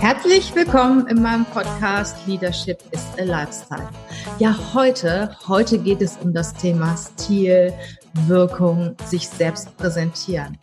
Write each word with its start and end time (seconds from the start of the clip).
Herzlich 0.00 0.54
willkommen 0.54 1.06
in 1.08 1.20
meinem 1.20 1.44
Podcast 1.44 2.16
Leadership 2.26 2.78
is 2.90 3.04
a 3.18 3.22
Lifestyle. 3.22 3.86
Ja, 4.38 4.56
heute, 4.72 5.36
heute 5.46 5.78
geht 5.78 6.00
es 6.00 6.16
um 6.16 6.32
das 6.32 6.54
Thema 6.54 6.96
Stil, 6.96 7.70
Wirkung, 8.26 8.96
sich 9.06 9.28
selbst 9.28 9.76
präsentieren. 9.76 10.58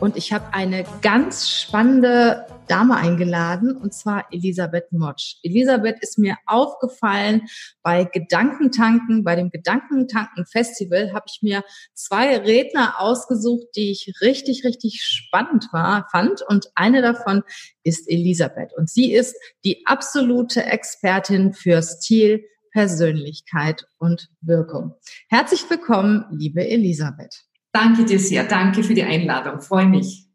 Und 0.00 0.16
ich 0.16 0.32
habe 0.32 0.52
eine 0.52 0.84
ganz 1.02 1.48
spannende 1.48 2.46
Dame 2.68 2.96
eingeladen, 2.96 3.76
und 3.76 3.94
zwar 3.94 4.26
Elisabeth 4.30 4.92
Motsch. 4.92 5.36
Elisabeth 5.42 5.96
ist 6.00 6.18
mir 6.18 6.36
aufgefallen 6.46 7.42
bei 7.82 8.04
Gedankentanken, 8.04 9.24
bei 9.24 9.34
dem 9.34 9.50
Gedankentanken 9.50 10.46
Festival 10.46 11.12
habe 11.12 11.26
ich 11.28 11.40
mir 11.42 11.64
zwei 11.94 12.36
Redner 12.36 13.00
ausgesucht, 13.00 13.68
die 13.74 13.90
ich 13.90 14.12
richtig, 14.20 14.64
richtig 14.64 15.02
spannend 15.02 15.68
war, 15.72 16.08
fand. 16.10 16.42
Und 16.42 16.70
eine 16.74 17.02
davon 17.02 17.42
ist 17.82 18.08
Elisabeth. 18.08 18.72
Und 18.76 18.90
sie 18.90 19.12
ist 19.12 19.34
die 19.64 19.84
absolute 19.86 20.64
Expertin 20.64 21.54
für 21.54 21.82
Stil, 21.82 22.44
Persönlichkeit 22.72 23.86
und 23.98 24.28
Wirkung. 24.40 24.94
Herzlich 25.28 25.68
willkommen, 25.68 26.24
liebe 26.30 26.66
Elisabeth. 26.66 27.44
Danke 27.72 28.04
dir 28.04 28.18
sehr. 28.18 28.44
Danke 28.44 28.82
für 28.82 28.94
die 28.94 29.02
Einladung. 29.02 29.60
Freue 29.60 29.86
mich. 29.86 30.26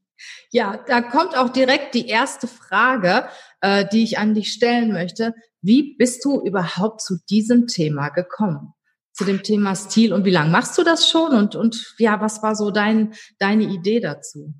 Ja, 0.51 0.77
da 0.87 1.01
kommt 1.01 1.35
auch 1.37 1.49
direkt 1.49 1.95
die 1.95 2.07
erste 2.07 2.47
Frage, 2.47 3.27
äh, 3.61 3.85
die 3.91 4.03
ich 4.03 4.17
an 4.17 4.33
dich 4.33 4.51
stellen 4.53 4.93
möchte. 4.93 5.33
Wie 5.61 5.95
bist 5.97 6.23
du 6.25 6.41
überhaupt 6.41 7.01
zu 7.01 7.17
diesem 7.29 7.67
Thema 7.67 8.09
gekommen? 8.09 8.73
Zu 9.13 9.25
dem 9.25 9.43
Thema 9.43 9.75
Stil 9.75 10.13
und 10.13 10.25
wie 10.25 10.31
lange 10.31 10.51
machst 10.51 10.77
du 10.77 10.83
das 10.83 11.09
schon? 11.09 11.33
Und, 11.33 11.55
und 11.55 11.95
ja, 11.97 12.19
was 12.19 12.41
war 12.41 12.55
so 12.55 12.71
dein, 12.71 13.13
deine 13.39 13.63
Idee 13.63 13.99
dazu? 13.99 14.53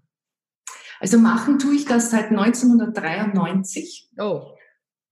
Also 0.99 1.17
machen 1.17 1.59
tue 1.59 1.75
ich 1.75 1.85
das 1.85 2.11
seit 2.11 2.29
1993. 2.29 4.09
Oh. 4.17 4.55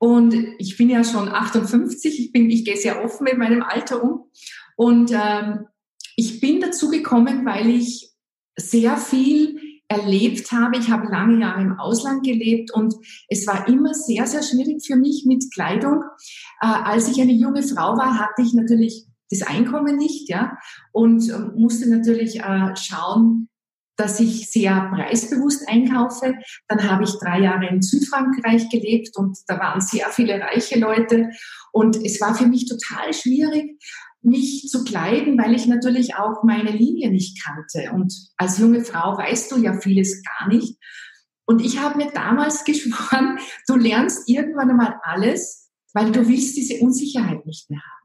Und 0.02 0.34
ich 0.58 0.78
bin 0.78 0.90
ja 0.90 1.04
schon 1.04 1.30
58. 1.30 2.20
Ich 2.20 2.32
bin, 2.32 2.50
ich 2.50 2.66
gehe 2.66 2.76
sehr 2.76 3.06
offen 3.06 3.24
mit 3.26 3.38
meinem 3.38 3.62
Alter 3.62 4.04
um. 4.04 4.32
Und 4.76 5.12
ähm, 5.14 5.68
ich 6.16 6.42
bin 6.42 6.60
dazu 6.60 6.90
gekommen, 6.90 7.46
weil 7.46 7.70
ich 7.70 8.12
sehr 8.58 8.98
viel 8.98 9.60
erlebt 9.88 10.52
habe. 10.52 10.80
Ich 10.80 10.90
habe 10.90 11.08
lange 11.12 11.40
Jahre 11.40 11.62
im 11.62 11.78
Ausland 11.78 12.24
gelebt 12.24 12.74
und 12.74 12.96
es 13.30 13.46
war 13.46 13.68
immer 13.68 13.94
sehr, 13.94 14.26
sehr 14.26 14.42
schwierig 14.42 14.84
für 14.84 14.96
mich 14.96 15.26
mit 15.28 15.46
Kleidung. 15.54 16.02
Äh, 16.62 16.66
als 16.66 17.08
ich 17.08 17.22
eine 17.22 17.34
junge 17.34 17.62
Frau 17.62 17.96
war, 17.96 18.18
hatte 18.18 18.42
ich 18.42 18.56
natürlich 18.56 19.06
das 19.30 19.44
Einkommen 19.44 19.98
nicht, 19.98 20.30
ja, 20.30 20.58
und 20.92 21.30
äh, 21.30 21.38
musste 21.56 21.88
natürlich 21.88 22.40
äh, 22.40 22.76
schauen, 22.76 23.50
dass 23.98 24.20
ich 24.20 24.50
sehr 24.50 24.90
preisbewusst 24.94 25.68
einkaufe. 25.68 26.36
Dann 26.68 26.90
habe 26.90 27.04
ich 27.04 27.12
drei 27.20 27.40
Jahre 27.42 27.68
in 27.68 27.82
Südfrankreich 27.82 28.70
gelebt 28.70 29.16
und 29.16 29.38
da 29.48 29.60
waren 29.60 29.82
sehr 29.82 30.08
viele 30.10 30.40
reiche 30.40 30.80
Leute. 30.80 31.30
Und 31.72 31.98
es 31.98 32.20
war 32.22 32.36
für 32.36 32.48
mich 32.48 32.68
total 32.68 33.14
schwierig, 33.14 33.78
mich 34.22 34.68
zu 34.70 34.84
kleiden, 34.84 35.38
weil 35.38 35.56
ich 35.56 35.68
natürlich 35.68 36.16
auch 36.16 36.44
meine 36.44 36.72
Linie 36.72 37.12
nicht 37.12 37.44
kannte. 37.44 37.92
Und 37.94 38.14
als 38.38 38.60
junge 38.60 38.84
Frau 38.84 39.18
weißt 39.18 39.52
du 39.52 39.58
ja 39.58 39.80
vieles 39.80 40.22
gar 40.24 40.48
nicht. 40.48 40.78
Und 41.46 41.62
ich 41.62 41.80
habe 41.80 41.98
mir 41.98 42.12
damals 42.12 42.64
geschworen, 42.66 43.40
du 43.68 43.76
lernst 43.76 44.30
irgendwann 44.30 44.70
einmal 44.70 45.00
alles, 45.04 45.70
weil 45.94 46.12
du 46.12 46.28
willst 46.28 46.56
diese 46.56 46.80
Unsicherheit 46.80 47.46
nicht 47.46 47.70
mehr 47.70 47.82
haben. 47.82 48.01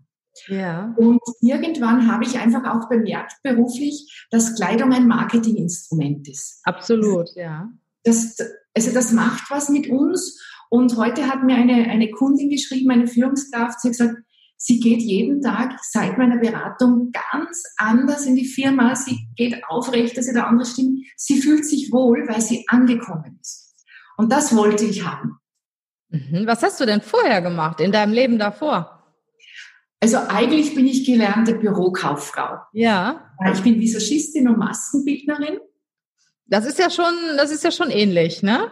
Ja. 0.46 0.94
Und 0.96 1.20
irgendwann 1.40 2.10
habe 2.10 2.24
ich 2.24 2.38
einfach 2.38 2.64
auch 2.64 2.88
bemerkt 2.88 3.34
beruflich, 3.42 4.26
dass 4.30 4.54
Kleidung 4.54 4.92
ein 4.92 5.06
Marketinginstrument 5.06 6.28
ist. 6.28 6.60
Absolut, 6.64 7.34
ja. 7.34 7.70
Das, 8.04 8.36
also 8.74 8.92
das 8.92 9.12
macht 9.12 9.50
was 9.50 9.68
mit 9.68 9.88
uns. 9.88 10.40
Und 10.70 10.96
heute 10.96 11.28
hat 11.28 11.42
mir 11.44 11.56
eine, 11.56 11.90
eine 11.90 12.10
Kundin 12.10 12.50
geschrieben, 12.50 12.90
eine 12.90 13.06
Führungskraft, 13.06 13.80
sie 13.80 13.88
hat 13.88 13.96
gesagt, 13.96 14.16
sie 14.56 14.80
geht 14.80 15.00
jeden 15.00 15.40
Tag 15.40 15.78
seit 15.82 16.18
meiner 16.18 16.38
Beratung 16.38 17.12
ganz 17.12 17.62
anders 17.76 18.26
in 18.26 18.36
die 18.36 18.46
Firma. 18.46 18.94
Sie 18.94 19.28
geht 19.36 19.62
aufrecht, 19.68 20.16
dass 20.16 20.26
sie 20.26 20.32
der 20.32 20.46
andere 20.46 20.66
stimmt. 20.66 21.06
Sie 21.16 21.40
fühlt 21.40 21.64
sich 21.64 21.92
wohl, 21.92 22.26
weil 22.28 22.40
sie 22.40 22.64
angekommen 22.68 23.38
ist. 23.40 23.74
Und 24.16 24.32
das 24.32 24.56
wollte 24.56 24.84
ich 24.84 25.04
haben. 25.04 25.38
Mhm. 26.08 26.46
Was 26.46 26.62
hast 26.62 26.80
du 26.80 26.86
denn 26.86 27.00
vorher 27.00 27.42
gemacht, 27.42 27.80
in 27.80 27.92
deinem 27.92 28.12
Leben 28.12 28.38
davor? 28.38 28.95
Also 30.06 30.18
eigentlich 30.28 30.72
bin 30.72 30.86
ich 30.86 31.04
gelernte 31.04 31.56
Bürokauffrau. 31.56 32.60
Ja. 32.72 33.28
Ich 33.52 33.60
bin 33.60 33.80
Visagistin 33.80 34.48
und 34.48 34.56
Maskenbildnerin. 34.56 35.58
Das 36.44 36.64
ist 36.64 36.78
ja 36.78 36.90
schon, 36.90 37.12
das 37.36 37.50
ist 37.50 37.64
ja 37.64 37.72
schon 37.72 37.90
ähnlich, 37.90 38.40
ne? 38.40 38.70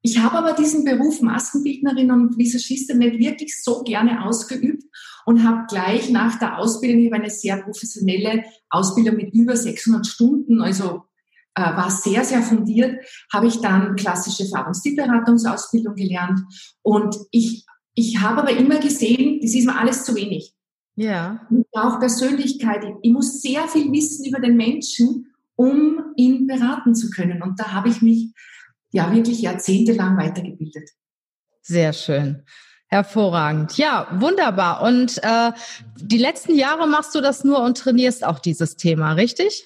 Ich 0.00 0.18
habe 0.18 0.38
aber 0.38 0.54
diesen 0.54 0.82
Beruf 0.82 1.20
Maskenbildnerin 1.20 2.10
und 2.10 2.38
Visagistin 2.38 3.00
nicht 3.00 3.18
wirklich 3.18 3.62
so 3.62 3.82
gerne 3.82 4.24
ausgeübt 4.24 4.82
und 5.26 5.46
habe 5.46 5.66
gleich 5.68 6.08
nach 6.08 6.38
der 6.38 6.56
Ausbildung, 6.58 7.00
ich 7.02 7.12
habe 7.12 7.22
eine 7.22 7.30
sehr 7.30 7.58
professionelle 7.58 8.44
Ausbildung 8.70 9.16
mit 9.16 9.34
über 9.34 9.58
600 9.58 10.06
Stunden, 10.06 10.62
also 10.62 11.02
äh, 11.54 11.60
war 11.60 11.90
sehr, 11.90 12.24
sehr 12.24 12.40
fundiert, 12.40 13.04
habe 13.30 13.48
ich 13.48 13.60
dann 13.60 13.94
klassische 13.94 14.46
Fahrt- 14.46 14.74
gelernt 14.82 16.40
und 16.80 17.14
ich 17.30 17.66
ich 17.96 18.20
habe 18.20 18.42
aber 18.42 18.50
immer 18.50 18.78
gesehen, 18.78 19.40
das 19.40 19.54
ist 19.54 19.66
mir 19.66 19.76
alles 19.76 20.04
zu 20.04 20.14
wenig. 20.14 20.54
Ja. 20.96 21.46
Ich 21.50 21.66
brauche 21.72 21.98
Persönlichkeit. 21.98 22.84
Ich 23.02 23.10
muss 23.10 23.40
sehr 23.40 23.66
viel 23.68 23.90
wissen 23.90 24.26
über 24.26 24.38
den 24.38 24.56
Menschen, 24.56 25.32
um 25.56 26.12
ihn 26.14 26.46
beraten 26.46 26.94
zu 26.94 27.10
können. 27.10 27.42
Und 27.42 27.58
da 27.58 27.72
habe 27.72 27.88
ich 27.88 28.02
mich 28.02 28.32
ja 28.92 29.12
wirklich 29.14 29.40
jahrzehntelang 29.40 30.16
weitergebildet. 30.18 30.90
Sehr 31.62 31.94
schön. 31.94 32.42
Hervorragend. 32.88 33.78
Ja, 33.78 34.08
wunderbar. 34.20 34.82
Und 34.82 35.18
äh, 35.22 35.52
die 35.96 36.18
letzten 36.18 36.54
Jahre 36.54 36.86
machst 36.86 37.14
du 37.14 37.22
das 37.22 37.44
nur 37.44 37.62
und 37.62 37.78
trainierst 37.78 38.24
auch 38.24 38.38
dieses 38.38 38.76
Thema, 38.76 39.14
richtig? 39.14 39.64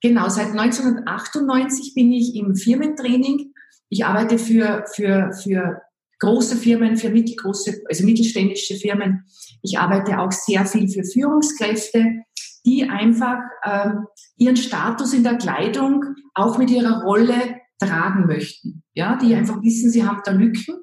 Genau, 0.00 0.30
seit 0.30 0.48
1998 0.48 1.94
bin 1.94 2.10
ich 2.10 2.34
im 2.36 2.56
Firmentraining. 2.56 3.52
Ich 3.90 4.04
arbeite 4.04 4.38
für, 4.38 4.84
für, 4.94 5.30
für 5.32 5.82
große 6.18 6.56
Firmen, 6.56 6.96
für 6.96 7.10
mittelgroße, 7.10 7.82
also 7.88 8.04
mittelständische 8.04 8.76
Firmen. 8.76 9.24
Ich 9.62 9.78
arbeite 9.78 10.18
auch 10.18 10.32
sehr 10.32 10.64
viel 10.66 10.88
für 10.88 11.04
Führungskräfte, 11.04 12.22
die 12.64 12.88
einfach 12.88 13.38
ähm, 13.64 14.06
ihren 14.36 14.56
Status 14.56 15.12
in 15.12 15.22
der 15.22 15.36
Kleidung 15.36 16.04
auch 16.34 16.58
mit 16.58 16.70
ihrer 16.70 17.02
Rolle 17.02 17.60
tragen 17.78 18.26
möchten. 18.26 18.82
Ja, 18.94 19.16
die 19.16 19.34
einfach 19.34 19.62
wissen, 19.62 19.90
sie 19.90 20.04
haben 20.04 20.22
da 20.24 20.32
Lücken. 20.32 20.76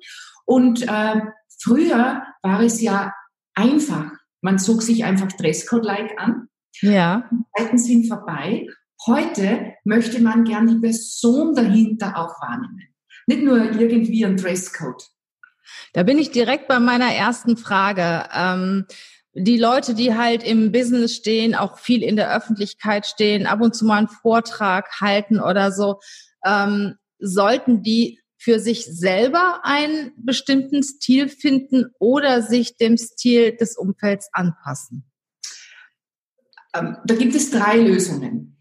Und 0.46 0.84
äh, 0.84 1.22
früher 1.62 2.24
war 2.42 2.62
es 2.62 2.82
ja 2.82 3.14
einfach. 3.56 4.12
Man 4.42 4.60
zog 4.60 4.82
sich 4.82 5.04
einfach 5.04 5.32
Dresscode-like 5.32 6.20
an. 6.20 6.48
Ja. 6.82 7.30
Die 7.32 7.44
Zeiten 7.58 7.78
sind 7.78 8.08
vorbei. 8.08 8.68
Heute 9.06 9.74
möchte 9.84 10.22
man 10.22 10.44
gern 10.44 10.68
die 10.68 10.80
Person 10.80 11.54
dahinter 11.54 12.18
auch 12.18 12.42
wahrnehmen. 12.42 12.94
Nicht 13.28 13.44
nur 13.44 13.58
irgendwie 13.58 14.26
ein 14.26 14.38
Dresscode. 14.38 15.04
Da 15.94 16.04
bin 16.04 16.18
ich 16.18 16.32
direkt 16.32 16.68
bei 16.68 16.80
meiner 16.80 17.14
ersten 17.14 17.58
Frage. 17.58 18.26
Ähm, 18.36 18.86
die 19.34 19.58
Leute, 19.58 19.96
die 19.96 20.16
halt 20.16 20.44
im 20.44 20.72
Business 20.72 21.16
stehen, 21.16 21.56
auch 21.56 21.80
viel 21.80 22.04
in 22.04 22.16
der 22.16 22.36
Öffentlichkeit 22.36 23.06
stehen, 23.06 23.48
ab 23.48 23.62
und 23.62 23.76
zu 23.76 23.86
mal 23.86 23.98
einen 23.98 24.08
Vortrag 24.08 25.02
halten 25.02 25.40
oder 25.40 25.72
so, 25.72 26.00
ähm, 26.46 26.96
sollten 27.20 27.82
die 27.82 28.20
für 28.38 28.60
sich 28.60 28.86
selber 28.86 29.62
einen 29.64 30.12
bestimmten 30.18 30.84
Stil 30.84 31.30
finden 31.30 31.86
oder 31.98 32.42
sich 32.42 32.76
dem 32.76 32.98
Stil 32.98 33.56
des 33.56 33.78
Umfelds 33.78 34.30
anpassen? 34.34 35.06
Ähm, 36.76 36.98
da 37.06 37.16
gibt 37.16 37.36
es 37.36 37.52
drei 37.52 37.78
Lösungen. 37.78 38.58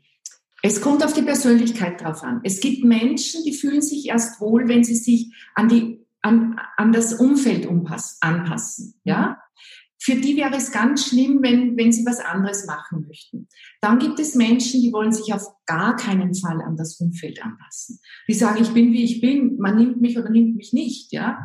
Es 0.63 0.81
kommt 0.81 1.05
auf 1.05 1.13
die 1.13 1.23
Persönlichkeit 1.23 2.01
drauf 2.01 2.23
an. 2.23 2.41
Es 2.45 2.61
gibt 2.61 2.85
Menschen, 2.85 3.43
die 3.45 3.53
fühlen 3.53 3.83
sich 3.83 4.07
erst 4.07 4.41
wohl, 4.41 4.69
wenn 4.69 4.85
sie 4.85 4.95
sich 4.95 5.35
an 5.57 5.69
die 5.69 6.02
an, 6.23 6.59
an 6.77 6.93
das 6.93 7.15
Umfeld 7.15 7.67
umpass, 7.67 8.19
anpassen. 8.21 8.95
Ja? 9.05 9.39
Für 10.01 10.17
die 10.17 10.37
wäre 10.37 10.57
es 10.57 10.73
ganz 10.73 11.07
schlimm, 11.07 11.41
wenn, 11.43 11.77
wenn 11.77 11.93
sie 11.93 12.05
was 12.05 12.19
anderes 12.19 12.67
machen 12.67 13.07
möchten. 13.07 13.49
Dann 13.81 13.99
gibt 13.99 14.19
es 14.19 14.35
Menschen, 14.35 14.81
die 14.81 14.93
wollen 14.93 15.13
sich 15.13 15.33
auf 15.33 15.47
gar 15.67 15.95
keinen 15.95 16.35
Fall 16.35 16.61
an 16.61 16.77
das 16.77 16.99
Umfeld 16.99 17.43
anpassen. 17.43 18.01
Die 18.29 18.35
sagen, 18.35 18.61
ich 18.63 18.73
bin 18.73 18.93
wie 18.93 19.05
ich 19.05 19.21
bin, 19.21 19.59
man 19.59 19.77
nimmt 19.77 20.01
mich 20.01 20.19
oder 20.19 20.31
nimmt 20.31 20.57
mich 20.57 20.73
nicht. 20.73 21.13
Ja? 21.13 21.39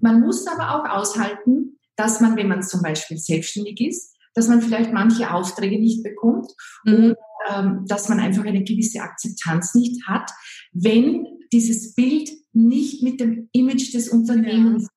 Man 0.00 0.20
muss 0.20 0.46
aber 0.46 0.74
auch 0.74 0.88
aushalten, 0.88 1.78
dass 1.96 2.20
man, 2.20 2.36
wenn 2.36 2.48
man 2.48 2.62
zum 2.62 2.80
Beispiel 2.80 3.18
selbstständig 3.18 3.80
ist, 3.80 4.16
dass 4.34 4.48
man 4.48 4.62
vielleicht 4.62 4.92
manche 4.92 5.32
Aufträge 5.32 5.78
nicht 5.78 6.02
bekommt 6.02 6.50
mhm. 6.84 6.94
und 6.94 7.16
ähm, 7.50 7.84
dass 7.86 8.08
man 8.08 8.20
einfach 8.20 8.44
eine 8.44 8.64
gewisse 8.64 9.00
Akzeptanz 9.00 9.74
nicht 9.74 10.06
hat, 10.06 10.30
wenn 10.72 11.26
dieses 11.52 11.94
Bild 11.94 12.30
nicht 12.52 13.02
mit 13.02 13.20
dem 13.20 13.48
Image 13.52 13.94
des 13.94 14.08
Unternehmens 14.08 14.88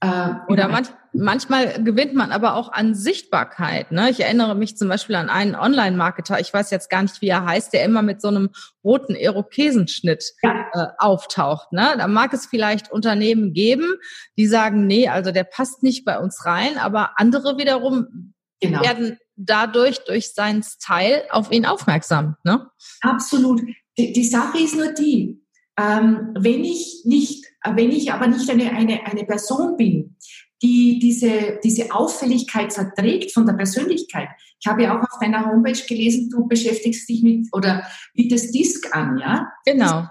äh, 0.00 0.34
Oder 0.48 0.68
manch, 0.68 0.88
manchmal 1.14 1.82
gewinnt 1.82 2.14
man 2.14 2.30
aber 2.30 2.54
auch 2.54 2.70
an 2.70 2.94
Sichtbarkeit. 2.94 3.92
Ne? 3.92 4.10
Ich 4.10 4.20
erinnere 4.20 4.54
mich 4.54 4.76
zum 4.76 4.88
Beispiel 4.88 5.16
an 5.16 5.30
einen 5.30 5.54
Online-Marketer, 5.54 6.38
ich 6.38 6.52
weiß 6.52 6.70
jetzt 6.70 6.90
gar 6.90 7.00
nicht, 7.00 7.22
wie 7.22 7.28
er 7.28 7.46
heißt, 7.46 7.72
der 7.72 7.82
immer 7.84 8.02
mit 8.02 8.20
so 8.20 8.28
einem 8.28 8.50
roten 8.84 9.14
Irokesenschnitt 9.14 10.34
ja. 10.42 10.66
äh, 10.74 10.86
auftaucht. 10.98 11.72
Ne? 11.72 11.94
Da 11.96 12.08
mag 12.08 12.34
es 12.34 12.44
vielleicht 12.44 12.92
Unternehmen 12.92 13.54
geben, 13.54 13.94
die 14.36 14.46
sagen, 14.46 14.86
nee, 14.86 15.08
also 15.08 15.32
der 15.32 15.44
passt 15.44 15.82
nicht 15.82 16.04
bei 16.04 16.18
uns 16.18 16.44
rein, 16.44 16.76
aber 16.76 17.18
andere 17.18 17.56
wiederum 17.56 18.34
genau. 18.60 18.82
werden 18.82 19.18
dadurch, 19.36 20.04
durch 20.04 20.34
seinen 20.34 20.62
Style 20.62 21.24
auf 21.30 21.50
ihn 21.50 21.64
aufmerksam. 21.64 22.36
Ne? 22.44 22.66
Absolut. 23.00 23.62
Die, 23.96 24.12
die 24.12 24.24
Sache 24.24 24.58
ist 24.58 24.76
nur 24.76 24.92
die, 24.92 25.42
ähm, 25.78 26.34
wenn 26.38 26.64
ich 26.64 27.02
nicht, 27.04 27.44
wenn 27.64 27.90
ich 27.90 28.12
aber 28.12 28.26
nicht 28.26 28.48
eine, 28.48 28.70
eine, 28.72 29.04
eine 29.06 29.24
Person 29.24 29.76
bin, 29.76 30.16
die 30.62 30.98
diese, 30.98 31.58
diese 31.62 31.94
Auffälligkeit 31.94 32.72
verträgt 32.72 33.32
von 33.32 33.44
der 33.44 33.52
Persönlichkeit. 33.52 34.28
Ich 34.58 34.66
habe 34.66 34.84
ja 34.84 34.96
auch 34.96 35.02
auf 35.02 35.18
deiner 35.20 35.46
Homepage 35.46 35.78
gelesen, 35.86 36.30
du 36.30 36.48
beschäftigst 36.48 37.08
dich 37.08 37.22
mit 37.22 37.48
oder 37.52 37.86
bietest 38.14 38.54
Disk 38.54 38.94
an, 38.96 39.18
ja? 39.18 39.52
Genau. 39.66 40.08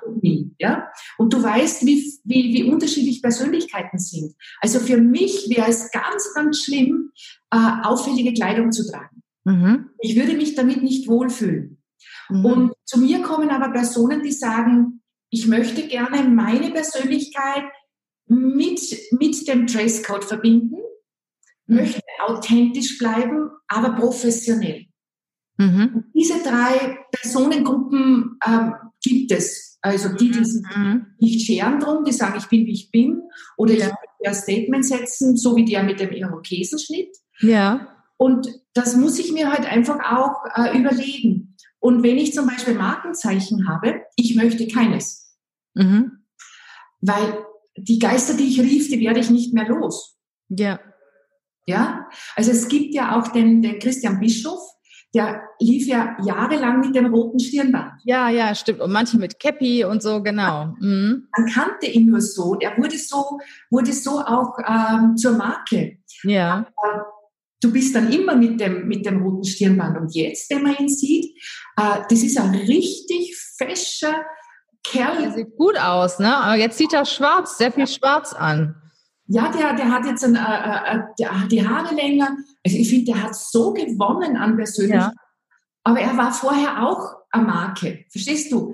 Ja? 0.59 0.87
Und 1.17 1.33
du 1.33 1.41
weißt, 1.41 1.85
wie, 1.85 2.13
wie, 2.23 2.53
wie 2.53 2.63
unterschiedlich 2.63 3.23
Persönlichkeiten 3.23 3.97
sind. 3.97 4.35
Also 4.61 4.79
für 4.79 4.97
mich 4.97 5.49
wäre 5.49 5.69
es 5.69 5.91
ganz, 5.91 6.31
ganz 6.35 6.63
schlimm, 6.63 7.11
äh, 7.51 7.57
auffällige 7.83 8.33
Kleidung 8.33 8.71
zu 8.71 8.87
tragen. 8.87 9.23
Mhm. 9.45 9.89
Ich 9.99 10.15
würde 10.15 10.35
mich 10.35 10.53
damit 10.53 10.83
nicht 10.83 11.07
wohlfühlen. 11.07 11.81
Mhm. 12.29 12.45
Und 12.45 12.73
zu 12.85 12.99
mir 12.99 13.23
kommen 13.23 13.49
aber 13.49 13.69
Personen, 13.69 14.21
die 14.21 14.31
sagen, 14.31 15.01
ich 15.29 15.47
möchte 15.47 15.87
gerne 15.87 16.23
meine 16.23 16.71
Persönlichkeit 16.71 17.63
mit, 18.27 18.81
mit 19.11 19.47
dem 19.47 19.67
Dresscode 19.67 20.23
verbinden, 20.23 20.77
mhm. 21.67 21.75
möchte 21.75 22.01
authentisch 22.25 22.97
bleiben, 22.97 23.49
aber 23.67 23.95
professionell. 23.95 24.85
Mhm. 25.57 26.05
Diese 26.13 26.41
drei 26.43 26.99
Personengruppen 27.11 28.37
ähm, 28.45 28.73
gibt 29.01 29.31
es. 29.31 29.77
Also 29.81 30.09
die, 30.09 30.31
die 30.31 30.43
sich 30.43 30.63
mhm. 30.75 31.05
nicht 31.19 31.45
scheren 31.45 31.79
drum, 31.79 32.03
die 32.03 32.11
sagen, 32.11 32.39
ich 32.39 32.47
bin, 32.47 32.65
wie 32.65 32.71
ich 32.71 32.89
bin, 32.89 33.21
oder 33.55 33.73
ja. 33.73 33.77
ich 33.77 33.83
möchte 33.85 34.25
ein 34.25 34.33
Statement 34.33 34.85
setzen, 34.85 35.37
so 35.37 35.55
wie 35.55 35.65
der 35.65 35.83
mit 35.83 35.99
dem 35.99 36.11
Irokesenschnitt. 36.11 37.15
Ja. 37.39 37.87
Und 38.17 38.47
das 38.73 38.95
muss 38.95 39.19
ich 39.19 39.31
mir 39.31 39.51
halt 39.51 39.71
einfach 39.71 39.99
auch 39.99 40.43
äh, 40.55 40.77
überlegen. 40.77 41.34
Und 41.85 42.01
wenn 42.01 42.17
ich 42.17 42.33
zum 42.33 42.47
Beispiel 42.47 42.73
Markenzeichen 42.73 43.69
habe, 43.69 44.01
ich 44.15 44.35
möchte 44.35 44.67
keines. 44.67 45.37
Mhm. 45.75 46.23
Weil 46.99 47.45
die 47.77 47.99
Geister, 47.99 48.33
die 48.33 48.47
ich 48.47 48.59
rief, 48.59 48.89
die 48.89 48.99
werde 49.01 49.19
ich 49.19 49.29
nicht 49.29 49.53
mehr 49.53 49.67
los. 49.67 50.17
Ja. 50.49 50.79
Ja, 51.67 52.09
also 52.35 52.49
es 52.49 52.69
gibt 52.69 52.95
ja 52.95 53.15
auch 53.15 53.27
den, 53.27 53.61
den 53.61 53.77
Christian 53.77 54.19
Bischof, 54.19 54.59
der 55.13 55.43
lief 55.59 55.85
ja 55.85 56.17
jahrelang 56.23 56.79
mit 56.79 56.95
dem 56.95 57.13
roten 57.13 57.37
Stirnband. 57.37 58.01
Ja, 58.03 58.29
ja, 58.29 58.55
stimmt. 58.55 58.81
Und 58.81 58.91
manche 58.91 59.19
mit 59.19 59.39
Cappy 59.39 59.85
und 59.85 60.01
so, 60.01 60.23
genau. 60.23 60.73
Mhm. 60.79 61.27
Man 61.37 61.47
kannte 61.51 61.85
ihn 61.85 62.07
nur 62.07 62.21
so. 62.21 62.55
Der 62.55 62.75
wurde 62.79 62.97
so, 62.97 63.39
wurde 63.69 63.93
so 63.93 64.21
auch 64.21 64.57
ähm, 64.67 65.17
zur 65.17 65.33
Marke. 65.37 65.99
Ja. 66.23 66.65
Aber 66.77 67.14
du 67.65 67.71
bist 67.71 67.95
dann 67.95 68.11
immer 68.11 68.35
mit 68.35 68.59
dem, 68.59 68.87
mit 68.87 69.05
dem 69.05 69.21
roten 69.21 69.43
Stirnband. 69.43 69.97
Und 69.97 70.15
jetzt, 70.15 70.49
wenn 70.51 70.63
man 70.63 70.77
ihn 70.77 70.89
sieht, 70.89 71.35
äh, 71.77 72.01
das 72.07 72.21
ist 72.21 72.37
ein 72.37 72.53
richtig 72.53 73.35
fescher, 73.57 74.23
Kerl. 74.83 75.21
Der 75.23 75.31
sieht 75.31 75.57
gut 75.57 75.79
aus, 75.79 76.19
ne? 76.19 76.35
Aber 76.35 76.55
jetzt 76.55 76.77
sieht 76.77 76.93
er 76.93 77.05
schwarz, 77.05 77.57
sehr 77.57 77.71
viel 77.71 77.87
schwarz 77.87 78.33
an. 78.33 78.75
Ja, 79.27 79.51
der, 79.51 79.73
der 79.73 79.89
hat 79.91 80.05
jetzt 80.05 80.23
ein, 80.23 80.35
äh, 80.35 80.39
äh, 80.39 80.99
der 81.17 81.41
hat 81.41 81.51
die 81.51 81.67
Haare 81.67 81.95
länger. 81.95 82.37
Also 82.63 82.77
ich 82.77 82.87
finde, 82.87 83.13
der 83.13 83.23
hat 83.23 83.35
so 83.35 83.73
gewonnen 83.73 84.37
an 84.37 84.55
Persönlichkeit. 84.55 85.11
Ja. 85.11 85.21
Aber 85.83 85.99
er 85.99 86.15
war 86.17 86.31
vorher 86.31 86.83
auch 86.87 87.15
eine 87.31 87.45
Marke. 87.45 88.05
Verstehst 88.11 88.51
du? 88.51 88.73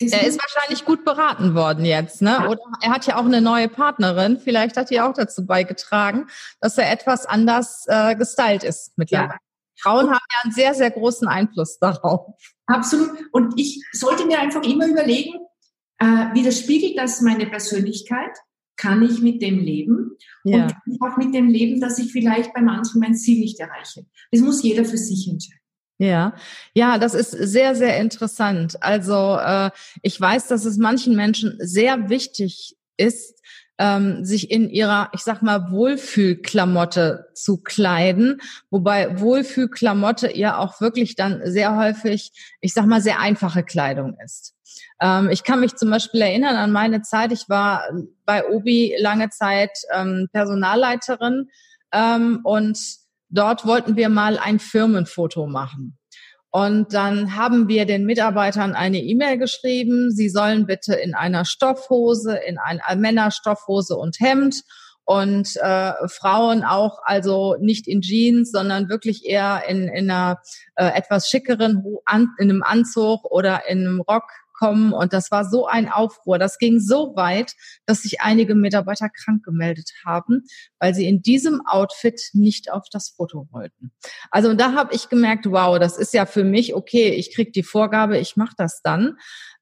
Er 0.00 0.26
ist 0.26 0.40
wahrscheinlich 0.40 0.86
gut 0.86 1.04
beraten 1.04 1.54
worden 1.54 1.84
jetzt, 1.84 2.22
ne? 2.22 2.48
Oder 2.48 2.60
er 2.80 2.90
hat 2.90 3.06
ja 3.06 3.16
auch 3.16 3.26
eine 3.26 3.42
neue 3.42 3.68
Partnerin. 3.68 4.38
Vielleicht 4.38 4.78
hat 4.78 4.88
die 4.88 5.00
auch 5.00 5.12
dazu 5.12 5.44
beigetragen, 5.44 6.26
dass 6.60 6.78
er 6.78 6.90
etwas 6.90 7.26
anders 7.26 7.84
äh, 7.86 8.16
gestylt 8.16 8.64
ist 8.64 8.96
mittlerweile. 8.96 9.32
Ja. 9.32 9.38
Frauen 9.82 10.06
haben 10.06 10.12
ja 10.32 10.38
einen 10.44 10.52
sehr, 10.52 10.74
sehr 10.74 10.90
großen 10.90 11.28
Einfluss 11.28 11.78
darauf. 11.78 12.34
Absolut. 12.66 13.10
Und 13.32 13.58
ich 13.58 13.82
sollte 13.92 14.26
mir 14.26 14.38
einfach 14.38 14.62
immer 14.62 14.86
überlegen, 14.86 15.34
äh, 15.98 16.34
widerspiegelt 16.34 16.96
das 16.96 17.20
meine 17.20 17.46
Persönlichkeit? 17.46 18.30
Kann 18.76 19.02
ich 19.02 19.20
mit 19.20 19.42
dem 19.42 19.58
leben? 19.58 20.16
Ja. 20.44 20.68
Und 20.86 21.02
auch 21.02 21.18
mit 21.18 21.34
dem 21.34 21.48
leben, 21.48 21.80
dass 21.80 21.98
ich 21.98 22.10
vielleicht 22.10 22.54
bei 22.54 22.62
manchen 22.62 23.00
mein 23.00 23.14
Ziel 23.14 23.38
nicht 23.40 23.60
erreiche? 23.60 24.06
Das 24.32 24.40
muss 24.40 24.62
jeder 24.62 24.86
für 24.86 24.96
sich 24.96 25.28
entscheiden. 25.28 25.60
Ja, 26.00 26.32
ja, 26.72 26.96
das 26.96 27.12
ist 27.12 27.30
sehr, 27.30 27.74
sehr 27.74 27.98
interessant. 27.98 28.82
Also 28.82 29.36
äh, 29.36 29.70
ich 30.00 30.18
weiß, 30.18 30.48
dass 30.48 30.64
es 30.64 30.78
manchen 30.78 31.14
Menschen 31.14 31.58
sehr 31.58 32.08
wichtig 32.08 32.74
ist, 32.96 33.38
ähm, 33.78 34.24
sich 34.24 34.50
in 34.50 34.70
ihrer, 34.70 35.10
ich 35.12 35.20
sag 35.20 35.42
mal, 35.42 35.70
Wohlfühlklamotte 35.70 37.26
zu 37.34 37.58
kleiden, 37.58 38.40
wobei 38.70 39.20
Wohlfühlklamotte 39.20 40.34
ja 40.34 40.56
auch 40.56 40.80
wirklich 40.80 41.16
dann 41.16 41.42
sehr 41.44 41.76
häufig, 41.76 42.32
ich 42.62 42.72
sag 42.72 42.86
mal, 42.86 43.02
sehr 43.02 43.20
einfache 43.20 43.62
Kleidung 43.62 44.16
ist. 44.24 44.54
Ähm, 45.02 45.28
ich 45.28 45.44
kann 45.44 45.60
mich 45.60 45.76
zum 45.76 45.90
Beispiel 45.90 46.22
erinnern 46.22 46.56
an 46.56 46.72
meine 46.72 47.02
Zeit, 47.02 47.30
ich 47.30 47.46
war 47.50 47.82
bei 48.24 48.48
Obi 48.48 48.96
lange 48.98 49.28
Zeit 49.28 49.76
ähm, 49.94 50.30
Personalleiterin 50.32 51.50
ähm, 51.92 52.40
und 52.42 52.78
dort 53.30 53.66
wollten 53.66 53.96
wir 53.96 54.08
mal 54.08 54.38
ein 54.38 54.58
Firmenfoto 54.58 55.46
machen. 55.46 55.96
Und 56.52 56.94
dann 56.94 57.36
haben 57.36 57.68
wir 57.68 57.86
den 57.86 58.04
Mitarbeitern 58.04 58.74
eine 58.74 58.98
E-Mail 58.98 59.38
geschrieben, 59.38 60.10
sie 60.10 60.28
sollen 60.28 60.66
bitte 60.66 60.94
in 60.94 61.14
einer 61.14 61.44
Stoffhose, 61.44 62.36
in 62.36 62.58
einer 62.58 62.80
äh, 62.88 62.96
Männerstoffhose 62.96 63.96
und 63.96 64.18
Hemd 64.18 64.62
und 65.04 65.56
äh, 65.56 65.92
Frauen 66.08 66.64
auch 66.64 66.98
also 67.04 67.56
nicht 67.60 67.86
in 67.86 68.00
Jeans, 68.00 68.50
sondern 68.50 68.88
wirklich 68.88 69.24
eher 69.26 69.62
in, 69.68 69.88
in 69.88 70.10
einer 70.10 70.40
äh, 70.74 70.86
etwas 70.86 71.28
schickeren, 71.28 71.84
in 72.12 72.28
einem 72.38 72.62
Anzug 72.64 73.24
oder 73.30 73.68
in 73.68 73.86
einem 73.86 74.00
Rock 74.00 74.24
kommen. 74.60 74.92
Und 74.92 75.12
das 75.12 75.30
war 75.30 75.48
so 75.48 75.66
ein 75.66 75.88
Aufruhr. 75.88 76.38
Das 76.38 76.58
ging 76.58 76.78
so 76.78 77.16
weit, 77.16 77.54
dass 77.86 78.02
sich 78.02 78.20
einige 78.20 78.54
Mitarbeiter 78.54 79.08
krank 79.08 79.42
gemeldet 79.42 79.90
haben, 80.04 80.42
weil 80.78 80.94
sie 80.94 81.06
in 81.06 81.22
diesem 81.22 81.62
Outfit 81.66 82.20
nicht 82.34 82.70
auf 82.70 82.84
das 82.92 83.08
Foto 83.08 83.48
wollten. 83.50 83.90
Also 84.30 84.54
da 84.54 84.74
habe 84.74 84.94
ich 84.94 85.08
gemerkt, 85.08 85.46
wow, 85.50 85.78
das 85.78 85.96
ist 85.96 86.12
ja 86.12 86.26
für 86.26 86.44
mich 86.44 86.74
okay. 86.74 87.08
Ich 87.08 87.34
krieg 87.34 87.52
die 87.52 87.62
Vorgabe, 87.62 88.18
ich 88.18 88.36
mache 88.36 88.54
das 88.56 88.82
dann. 88.82 89.16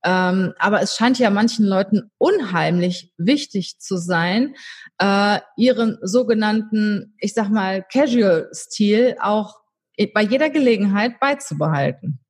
Ähm, 0.04 0.54
aber 0.58 0.82
es 0.82 0.96
scheint 0.96 1.18
ja 1.18 1.30
manchen 1.30 1.64
Leuten 1.64 2.10
unheimlich 2.18 3.12
wichtig 3.18 3.78
zu 3.78 3.96
sein, 3.96 4.54
äh, 4.98 5.38
ihren 5.56 5.98
sogenannten, 6.02 7.14
ich 7.18 7.34
sag 7.34 7.50
mal, 7.50 7.84
Casual-Stil 7.92 9.16
auch 9.20 9.56
bei 10.14 10.22
jeder 10.22 10.50
Gelegenheit 10.50 11.18
beizubehalten. 11.18 12.20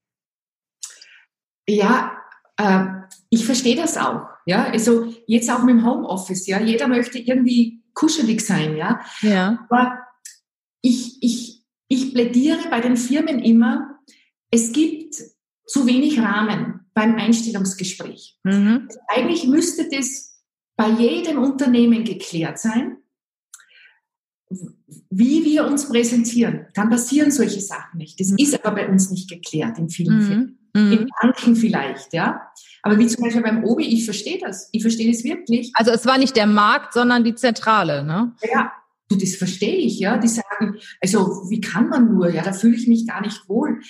Ja, 1.69 2.17
äh, 2.59 2.85
ich 3.31 3.47
verstehe 3.47 3.77
das 3.77 3.97
auch. 3.97 4.29
Ja, 4.47 4.65
also 4.71 5.13
jetzt 5.27 5.51
auch 5.51 5.63
mit 5.63 5.77
dem 5.77 5.87
Homeoffice. 5.87 6.47
Ja, 6.47 6.61
jeder 6.61 6.89
möchte 6.89 7.19
irgendwie 7.19 7.83
kuschelig 7.95 8.41
sein. 8.45 8.77
Ja, 8.77 9.01
ja. 9.23 9.67
Aber 9.69 9.99
ich, 10.83 11.19
ich, 11.21 11.65
ich 11.89 12.13
plädiere 12.13 12.69
bei 12.71 12.81
den 12.81 12.97
Firmen 12.97 13.41
immer, 13.41 13.99
es 14.51 14.73
gibt 14.73 15.15
zu 15.67 15.87
wenig 15.87 16.21
Rahmen 16.21 16.87
beim 16.95 17.17
Einstellungsgespräch. 17.17 18.39
Mhm. 18.45 18.89
Eigentlich 19.09 19.47
müsste 19.47 19.89
das 19.91 20.43
bei 20.77 20.89
jedem 20.89 21.39
Unternehmen 21.39 22.05
geklärt 22.05 22.59
sein, 22.59 22.97
wie 25.11 25.45
wir 25.45 25.67
uns 25.67 25.89
präsentieren. 25.89 26.67
Dann 26.75 26.89
passieren 26.89 27.31
solche 27.31 27.61
Sachen 27.61 27.99
nicht. 27.99 28.19
Das 28.19 28.31
mhm. 28.31 28.39
ist 28.39 28.55
aber 28.55 28.77
bei 28.77 28.89
uns 28.89 29.11
nicht 29.11 29.29
geklärt 29.29 29.79
in 29.79 29.91
vielen 29.91 30.19
mhm. 30.19 30.27
Firmen. 30.27 30.58
Mhm. 30.75 30.93
In 30.93 31.11
manchen 31.23 31.57
vielleicht, 31.57 32.13
ja. 32.13 32.43
Aber 32.83 32.99
wie 32.99 33.07
zum 33.07 33.25
Beispiel 33.25 33.43
beim 33.43 33.65
Obi, 33.65 33.85
ich 33.85 34.05
verstehe 34.05 34.39
das. 34.39 34.69
Ich 34.73 34.83
verstehe 34.83 35.11
das 35.11 35.25
wirklich. 35.25 35.71
Also 35.75 35.91
es 35.91 36.07
war 36.07 36.19
nicht 36.19 36.37
der 36.37 36.47
Markt, 36.47 36.95
sondern 36.95 37.25
die 37.25 37.35
Zentrale, 37.35 38.05
ne? 38.05 38.33
Ja, 38.51 38.73
du, 39.09 39.17
das 39.17 39.35
verstehe 39.35 39.77
ich, 39.77 39.99
ja. 39.99 40.19
Die 40.19 40.29
sagen, 40.29 40.79
also 41.01 41.51
wie 41.51 41.61
kann 41.61 41.89
man 41.89 42.13
nur, 42.15 42.31
ja, 42.31 42.43
da 42.43 42.53
fühle 42.53 42.77
ich 42.77 42.87
mich 42.87 43.07
gar 43.07 43.21
nicht 43.21 43.49
wohl. 43.49 43.81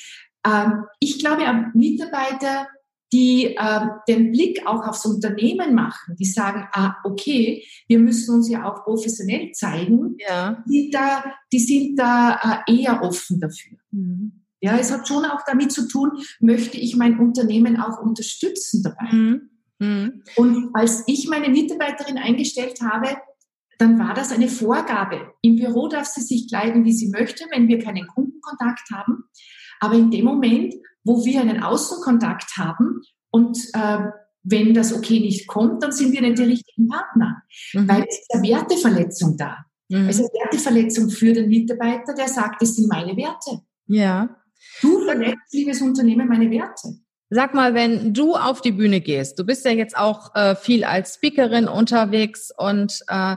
Ähm, 0.47 0.85
ich 1.01 1.19
glaube, 1.19 1.45
ein 1.45 1.71
Mitarbeiter 1.75 2.69
die 3.13 3.57
äh, 3.57 3.81
den 4.07 4.33
Blick 4.33 4.67
auch 4.67 4.87
aufs 4.87 5.07
Unternehmen 5.07 5.75
machen, 5.75 6.17
die 6.19 6.27
sagen, 6.27 6.69
ah, 6.73 6.97
okay, 7.05 7.65
wir 7.87 7.99
müssen 7.99 8.35
uns 8.35 8.51
ja 8.51 8.71
auch 8.71 8.85
professionell 8.85 9.53
zeigen, 9.53 10.17
ja. 10.19 10.63
die, 10.69 10.91
da, 10.91 11.25
die 11.53 11.59
sind 11.59 11.99
da 11.99 12.63
äh, 12.67 12.83
eher 12.83 13.03
offen 13.03 13.41
dafür. 13.41 13.79
Mhm. 13.91 14.45
Ja, 14.61 14.77
es 14.77 14.93
hat 14.93 15.07
schon 15.07 15.25
auch 15.25 15.41
damit 15.47 15.73
zu 15.73 15.87
tun, 15.87 16.13
möchte 16.41 16.79
ich 16.79 16.97
mein 16.97 17.19
Unternehmen 17.19 17.77
auch 17.81 18.01
unterstützen 18.03 18.83
dabei. 18.83 19.13
Mhm. 19.13 19.51
Mhm. 19.79 20.23
Und 20.37 20.71
als 20.75 21.05
ich 21.07 21.29
meine 21.29 21.49
Mitarbeiterin 21.49 22.19
eingestellt 22.19 22.81
habe, 22.83 23.17
dann 23.79 23.99
war 23.99 24.15
das 24.15 24.33
eine 24.33 24.49
Vorgabe. 24.49 25.33
Im 25.41 25.57
Büro 25.57 25.89
darf 25.89 26.07
sie 26.07 26.21
sich 26.21 26.49
kleiden, 26.49 26.85
wie 26.85 26.93
sie 26.93 27.11
möchte, 27.11 27.45
wenn 27.53 27.69
wir 27.69 27.79
keinen 27.79 28.07
Kundenkontakt 28.09 28.91
haben. 28.93 29.25
Aber 29.79 29.95
in 29.95 30.11
dem 30.11 30.25
Moment, 30.25 30.75
wo 31.05 31.25
wir 31.25 31.41
einen 31.41 31.63
Außenkontakt 31.63 32.57
haben 32.57 33.01
und 33.31 33.57
äh, 33.75 34.11
wenn 34.43 34.75
das 34.75 34.93
okay 34.93 35.21
nicht 35.21 35.47
kommt, 35.47 35.83
dann 35.83 35.93
sind 35.93 36.13
wir 36.13 36.23
nicht 36.23 36.39
die 36.39 36.45
richtigen 36.45 36.89
Partner, 36.89 37.43
mhm. 37.75 37.89
weil 37.89 38.05
es 38.09 38.19
ist 38.19 38.35
eine 38.35 38.49
Werteverletzung 38.49 39.37
da. 39.37 39.59
Mhm. 39.89 40.09
Es 40.09 40.19
ist 40.19 40.31
eine 40.31 40.45
Werteverletzung 40.45 41.11
für 41.11 41.33
den 41.33 41.49
Mitarbeiter, 41.49 42.15
der 42.15 42.29
sagt, 42.29 42.61
das 42.61 42.75
sind 42.75 42.89
meine 42.89 43.17
Werte. 43.17 43.63
Ja. 43.87 44.37
Du 44.81 45.05
verletzt, 45.05 45.53
liebes 45.53 45.81
Unternehmen, 45.83 46.29
meine 46.29 46.51
Werte. 46.51 46.99
Sag 47.31 47.53
mal, 47.53 47.75
wenn 47.75 48.15
du 48.15 48.37
auf 48.37 48.63
die 48.63 48.73
Bühne 48.73 49.01
gehst, 49.01 49.39
du 49.39 49.45
bist 49.45 49.65
ja 49.65 49.71
jetzt 49.71 49.97
auch 49.97 50.35
äh, 50.35 50.57
viel 50.57 50.85
als 50.85 51.15
Speakerin 51.15 51.69
unterwegs 51.69 52.51
und 52.57 53.01
äh, 53.09 53.37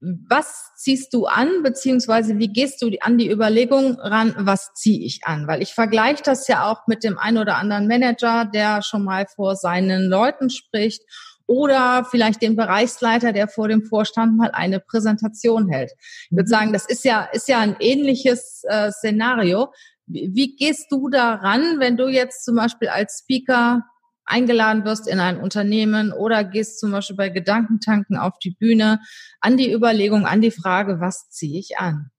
was 0.00 0.72
ziehst 0.76 1.14
du 1.14 1.26
an, 1.26 1.62
beziehungsweise 1.62 2.38
wie 2.38 2.52
gehst 2.52 2.82
du 2.82 2.90
an 3.00 3.18
die 3.18 3.30
Überlegung 3.30 3.98
ran, 3.98 4.34
was 4.38 4.72
ziehe 4.74 5.04
ich 5.04 5.20
an? 5.24 5.46
Weil 5.46 5.62
ich 5.62 5.72
vergleiche 5.74 6.22
das 6.22 6.46
ja 6.46 6.70
auch 6.70 6.86
mit 6.86 7.02
dem 7.02 7.18
einen 7.18 7.38
oder 7.38 7.56
anderen 7.56 7.88
Manager, 7.88 8.44
der 8.44 8.82
schon 8.82 9.02
mal 9.02 9.26
vor 9.34 9.56
seinen 9.56 10.08
Leuten 10.08 10.50
spricht 10.50 11.02
oder 11.46 12.06
vielleicht 12.10 12.42
den 12.42 12.56
Bereichsleiter, 12.56 13.32
der 13.32 13.48
vor 13.48 13.68
dem 13.68 13.82
Vorstand 13.82 14.36
mal 14.36 14.50
eine 14.52 14.80
Präsentation 14.80 15.68
hält. 15.68 15.92
Ich 16.26 16.32
würde 16.32 16.44
mhm. 16.44 16.48
sagen, 16.48 16.72
das 16.72 16.86
ist 16.86 17.04
ja, 17.04 17.24
ist 17.32 17.48
ja 17.48 17.60
ein 17.60 17.76
ähnliches 17.80 18.62
äh, 18.68 18.90
Szenario. 18.90 19.72
Wie, 20.06 20.54
gehst 20.56 20.90
du 20.90 21.08
daran, 21.08 21.78
wenn 21.78 21.96
du 21.96 22.08
jetzt 22.08 22.44
zum 22.44 22.56
Beispiel 22.56 22.88
als 22.88 23.20
Speaker 23.22 23.84
eingeladen 24.26 24.84
wirst 24.84 25.06
in 25.08 25.20
ein 25.20 25.38
Unternehmen 25.38 26.12
oder 26.12 26.44
gehst 26.44 26.78
zum 26.80 26.90
Beispiel 26.90 27.16
bei 27.16 27.28
Gedankentanken 27.28 28.16
auf 28.16 28.38
die 28.38 28.50
Bühne, 28.50 29.00
an 29.40 29.56
die 29.56 29.72
Überlegung, 29.72 30.26
an 30.26 30.40
die 30.40 30.50
Frage, 30.50 31.00
was 31.00 31.28
ziehe 31.30 31.58
ich 31.58 31.78
an? 31.78 32.10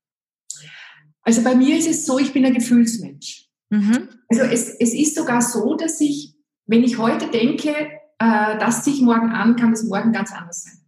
Also 1.21 1.43
bei 1.43 1.55
mir 1.55 1.77
ist 1.77 1.87
es 1.87 2.05
so, 2.05 2.19
ich 2.19 2.33
bin 2.33 2.45
ein 2.45 2.53
Gefühlsmensch. 2.53 3.47
Mhm. 3.69 4.09
Also 4.29 4.43
es, 4.43 4.69
es 4.79 4.93
ist 4.93 5.15
sogar 5.15 5.41
so, 5.41 5.75
dass 5.75 5.99
ich, 5.99 6.35
wenn 6.67 6.83
ich 6.83 6.99
heute 6.99 7.27
denke, 7.27 7.71
äh, 8.19 8.57
das 8.59 8.83
ziehe 8.83 8.95
ich 8.95 9.01
morgen 9.01 9.31
an, 9.31 9.55
kann 9.55 9.73
es 9.73 9.83
morgen 9.83 10.11
ganz 10.11 10.31
anders 10.31 10.63
sein. 10.63 10.85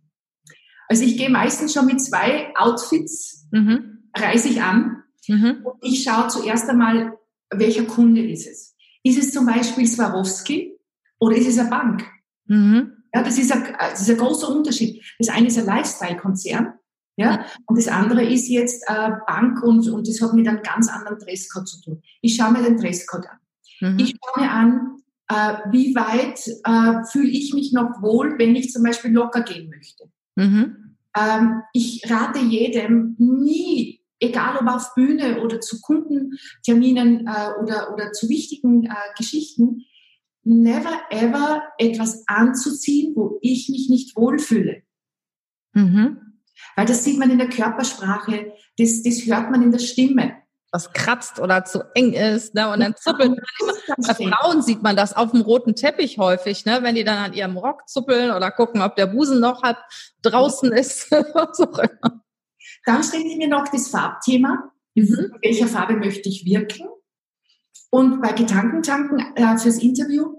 Also 0.87 1.03
ich 1.03 1.17
gehe 1.17 1.29
meistens 1.29 1.73
schon 1.73 1.87
mit 1.87 2.01
zwei 2.01 2.55
Outfits, 2.55 3.47
mhm. 3.51 4.09
reise 4.15 4.49
ich 4.49 4.61
an 4.61 5.03
mhm. 5.27 5.61
und 5.63 5.75
ich 5.81 6.03
schaue 6.03 6.27
zuerst 6.27 6.69
einmal, 6.69 7.17
welcher 7.49 7.85
Kunde 7.85 8.27
ist 8.27 8.47
es. 8.47 8.75
Ist 9.03 9.17
es 9.17 9.31
zum 9.31 9.45
Beispiel 9.45 9.87
Swarovski? 9.87 10.77
Oder 11.19 11.37
ist 11.37 11.47
es 11.47 11.57
eine 11.57 11.69
Bank? 11.69 12.05
Mhm. 12.45 12.93
Ja, 13.13 13.23
das 13.23 13.37
ist, 13.37 13.51
ein, 13.51 13.75
das 13.79 14.01
ist 14.01 14.09
ein 14.09 14.17
großer 14.17 14.49
Unterschied. 14.49 15.03
Das 15.17 15.29
eine 15.29 15.47
ist 15.47 15.57
ein 15.57 15.65
Lifestyle-Konzern, 15.65 16.73
ja, 17.19 17.45
und 17.65 17.77
das 17.79 17.87
andere 17.87 18.23
ist 18.23 18.47
jetzt 18.47 18.83
äh, 18.87 19.09
Bank 19.25 19.63
und, 19.63 19.87
und 19.89 20.07
das 20.07 20.21
hat 20.21 20.33
mit 20.33 20.47
einem 20.47 20.61
ganz 20.61 20.87
anderen 20.87 21.17
Dresscode 21.17 21.67
zu 21.67 21.81
tun. 21.81 22.01
Ich 22.21 22.35
schaue 22.35 22.51
mir 22.51 22.61
den 22.61 22.77
Dresscode 22.77 23.25
an. 23.25 23.93
Mhm. 23.93 23.99
Ich 23.99 24.13
schaue 24.13 24.43
mir 24.43 24.51
an, 24.51 24.97
äh, 25.27 25.71
wie 25.71 25.95
weit 25.95 26.47
äh, 26.63 27.03
fühle 27.11 27.29
ich 27.29 27.55
mich 27.55 27.73
noch 27.73 28.03
wohl, 28.03 28.37
wenn 28.37 28.55
ich 28.55 28.71
zum 28.71 28.83
Beispiel 28.83 29.11
locker 29.11 29.41
gehen 29.41 29.67
möchte. 29.69 30.11
Mhm. 30.35 30.95
Ähm, 31.17 31.63
ich 31.73 32.03
rate 32.07 32.39
jedem 32.39 33.15
nie, 33.17 33.99
egal 34.19 34.57
ob 34.57 34.67
auf 34.67 34.93
Bühne 34.95 35.41
oder 35.41 35.61
zu 35.61 35.81
Kundenterminen 35.81 37.27
äh, 37.27 37.61
oder, 37.61 37.93
oder 37.93 38.11
zu 38.11 38.29
wichtigen 38.29 38.85
äh, 38.85 38.93
Geschichten, 39.17 39.85
never 40.43 41.01
ever 41.09 41.63
etwas 41.77 42.23
anzuziehen, 42.27 43.13
wo 43.15 43.37
ich 43.41 43.69
mich 43.69 43.89
nicht 43.89 44.15
wohlfühle. 44.15 44.83
Mhm. 45.73 46.21
Weil 46.75 46.85
das 46.85 47.03
sieht 47.03 47.19
man 47.19 47.29
in 47.29 47.37
der 47.37 47.49
Körpersprache, 47.49 48.53
das, 48.77 49.03
das 49.03 49.25
hört 49.25 49.51
man 49.51 49.61
in 49.61 49.71
der 49.71 49.79
Stimme. 49.79 50.35
Was 50.71 50.91
kratzt 50.91 51.39
oder 51.39 51.63
zu 51.63 51.83
eng 51.95 52.13
ist, 52.13 52.53
ne? 52.53 52.69
Und 52.69 52.81
dann 52.81 52.93
zuppelt 52.95 53.29
man 53.29 53.39
immer. 53.61 53.73
Bei 54.05 54.13
Frauen 54.13 54.61
sieht 54.61 54.83
man 54.83 54.97
das 54.97 55.15
auf 55.15 55.31
dem 55.31 55.41
roten 55.41 55.75
Teppich 55.75 56.17
häufig, 56.17 56.65
ne? 56.65 56.79
Wenn 56.81 56.95
die 56.95 57.05
dann 57.05 57.17
an 57.17 57.33
ihrem 57.33 57.57
Rock 57.57 57.87
zuppeln 57.87 58.31
oder 58.31 58.51
gucken, 58.51 58.81
ob 58.81 58.95
der 58.95 59.07
Busen 59.07 59.39
noch 59.39 59.63
halb 59.63 59.77
draußen 60.23 60.71
ist. 60.73 61.09
Was 61.11 61.59
auch 61.61 61.79
immer. 61.79 62.21
Dann 62.87 63.03
stelle 63.03 63.25
ich 63.25 63.35
mir 63.35 63.49
noch 63.49 63.67
das 63.67 63.89
Farbthema. 63.89 64.71
Mhm. 64.95 65.03
In 65.03 65.31
welcher 65.43 65.67
Farbe 65.67 65.97
möchte 65.97 66.29
ich 66.29 66.45
wirken? 66.45 66.87
Und 67.89 68.21
bei 68.21 68.31
Gedankentanken 68.31 69.19
äh, 69.35 69.57
fürs 69.57 69.79
Interview, 69.79 70.37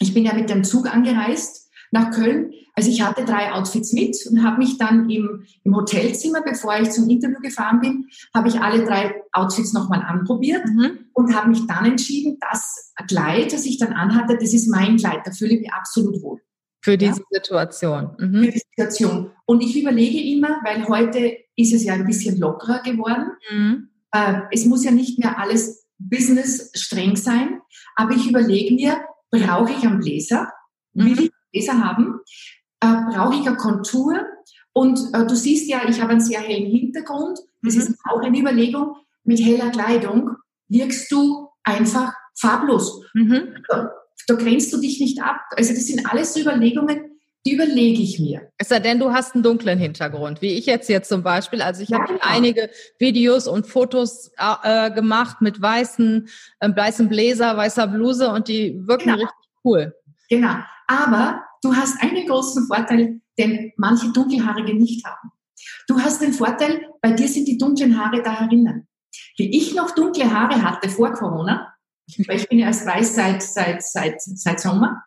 ich 0.00 0.12
bin 0.12 0.24
ja 0.24 0.34
mit 0.34 0.50
dem 0.50 0.64
Zug 0.64 0.92
angereist 0.92 1.70
nach 1.92 2.10
Köln. 2.10 2.52
Also 2.74 2.90
ich 2.90 3.02
hatte 3.02 3.24
drei 3.24 3.52
Outfits 3.52 3.92
mit 3.92 4.16
und 4.28 4.42
habe 4.42 4.58
mich 4.58 4.76
dann 4.78 5.08
im, 5.08 5.44
im 5.62 5.76
Hotelzimmer, 5.76 6.42
bevor 6.42 6.76
ich 6.80 6.90
zum 6.90 7.08
Interview 7.08 7.38
gefahren 7.40 7.80
bin, 7.80 8.08
habe 8.34 8.48
ich 8.48 8.60
alle 8.60 8.84
drei 8.84 9.22
Outfits 9.32 9.72
nochmal 9.72 10.02
anprobiert 10.02 10.66
mhm. 10.66 11.10
und 11.12 11.34
habe 11.36 11.50
mich 11.50 11.64
dann 11.68 11.84
entschieden, 11.84 12.38
das 12.40 12.92
Kleid, 13.06 13.52
das 13.52 13.66
ich 13.66 13.78
dann 13.78 13.92
anhatte, 13.92 14.36
das 14.36 14.52
ist 14.52 14.68
mein 14.68 14.96
Kleid, 14.96 15.20
da 15.24 15.30
fühle 15.30 15.54
ich 15.54 15.60
mich 15.60 15.72
absolut 15.72 16.20
wohl. 16.22 16.40
Für 16.82 16.96
diese 16.96 17.20
ja? 17.20 17.26
Situation. 17.30 18.16
Mhm. 18.18 18.44
Für 18.44 18.52
die 18.52 18.62
Situation. 18.76 19.30
Und 19.44 19.62
ich 19.62 19.80
überlege 19.80 20.20
immer, 20.36 20.60
weil 20.64 20.86
heute 20.88 21.36
ist 21.56 21.72
es 21.72 21.84
ja 21.84 21.94
ein 21.94 22.06
bisschen 22.06 22.38
lockerer 22.38 22.82
geworden. 22.82 23.32
Mhm. 23.50 23.88
Äh, 24.12 24.40
es 24.50 24.64
muss 24.64 24.84
ja 24.84 24.90
nicht 24.90 25.18
mehr 25.18 25.38
alles 25.38 25.86
Business 25.98 26.70
streng 26.74 27.16
sein, 27.16 27.60
aber 27.96 28.12
ich 28.14 28.28
überlege 28.28 28.74
mir, 28.74 29.00
brauche 29.30 29.72
ich 29.72 29.86
einen 29.86 30.00
Bläser? 30.00 30.50
Will 30.94 31.06
mhm. 31.06 31.12
ich 31.12 31.18
einen 31.18 31.30
Bläser 31.52 31.84
haben? 31.84 32.20
Äh, 32.80 33.12
brauche 33.12 33.34
ich 33.34 33.46
eine 33.46 33.56
Kontur? 33.56 34.26
Und 34.72 34.98
äh, 35.12 35.26
du 35.26 35.34
siehst 35.34 35.68
ja, 35.68 35.82
ich 35.88 36.00
habe 36.00 36.12
einen 36.12 36.20
sehr 36.20 36.40
hellen 36.40 36.70
Hintergrund. 36.70 37.38
Das 37.62 37.74
mhm. 37.74 37.80
ist 37.80 37.98
auch 38.08 38.20
eine 38.20 38.38
Überlegung. 38.38 38.96
Mit 39.24 39.40
heller 39.40 39.70
Kleidung 39.70 40.36
wirkst 40.68 41.12
du 41.12 41.48
einfach 41.62 42.14
farblos. 42.38 43.04
Mhm. 43.14 43.54
Da, 44.30 44.42
grenzt 44.42 44.72
du 44.72 44.80
dich 44.80 45.00
nicht 45.00 45.22
ab. 45.22 45.40
Also 45.56 45.74
das 45.74 45.86
sind 45.86 46.10
alles 46.10 46.34
so 46.34 46.40
Überlegungen, 46.40 47.18
die 47.46 47.54
überlege 47.54 48.02
ich 48.02 48.20
mir. 48.20 48.50
Es 48.58 48.68
sei 48.68 48.80
denn, 48.80 48.98
du 48.98 49.12
hast 49.12 49.34
einen 49.34 49.42
dunklen 49.42 49.78
Hintergrund, 49.78 50.42
wie 50.42 50.54
ich 50.54 50.66
jetzt 50.66 50.86
hier 50.88 51.02
zum 51.02 51.22
Beispiel. 51.22 51.62
Also 51.62 51.82
ich 51.82 51.88
ja, 51.88 51.98
habe 51.98 52.12
genau. 52.12 52.20
einige 52.22 52.70
Videos 52.98 53.48
und 53.48 53.66
Fotos 53.66 54.30
äh, 54.36 54.90
gemacht 54.90 55.40
mit 55.40 55.60
weißen, 55.60 56.28
äh, 56.60 56.70
weißem 56.74 57.08
Bläser, 57.08 57.56
weißer 57.56 57.86
Bluse 57.86 58.30
und 58.30 58.48
die 58.48 58.78
wirken 58.86 59.04
genau. 59.04 59.14
richtig 59.16 59.50
cool. 59.64 59.94
Genau. 60.28 60.56
Aber 60.86 61.42
du 61.62 61.74
hast 61.74 62.00
einen 62.02 62.26
großen 62.26 62.66
Vorteil, 62.66 63.20
den 63.38 63.72
manche 63.76 64.12
Dunkelhaarige 64.12 64.74
nicht 64.74 65.04
haben. 65.06 65.30
Du 65.86 65.98
hast 65.98 66.20
den 66.20 66.32
Vorteil, 66.32 66.86
bei 67.00 67.12
dir 67.12 67.28
sind 67.28 67.48
die 67.48 67.58
dunklen 67.58 67.98
Haare 67.98 68.22
da 68.22 68.40
herinnen. 68.40 68.86
Wie 69.36 69.56
ich 69.56 69.74
noch 69.74 69.94
dunkle 69.94 70.30
Haare 70.30 70.62
hatte 70.62 70.88
vor 70.88 71.12
Corona, 71.12 71.69
weil 72.26 72.36
ich 72.36 72.48
bin 72.48 72.58
ja 72.58 72.66
erst 72.66 72.86
weiß 72.86 73.14
seit, 73.14 73.42
seit, 73.42 73.82
seit, 73.82 74.20
seit 74.20 74.60
Sommer, 74.60 75.02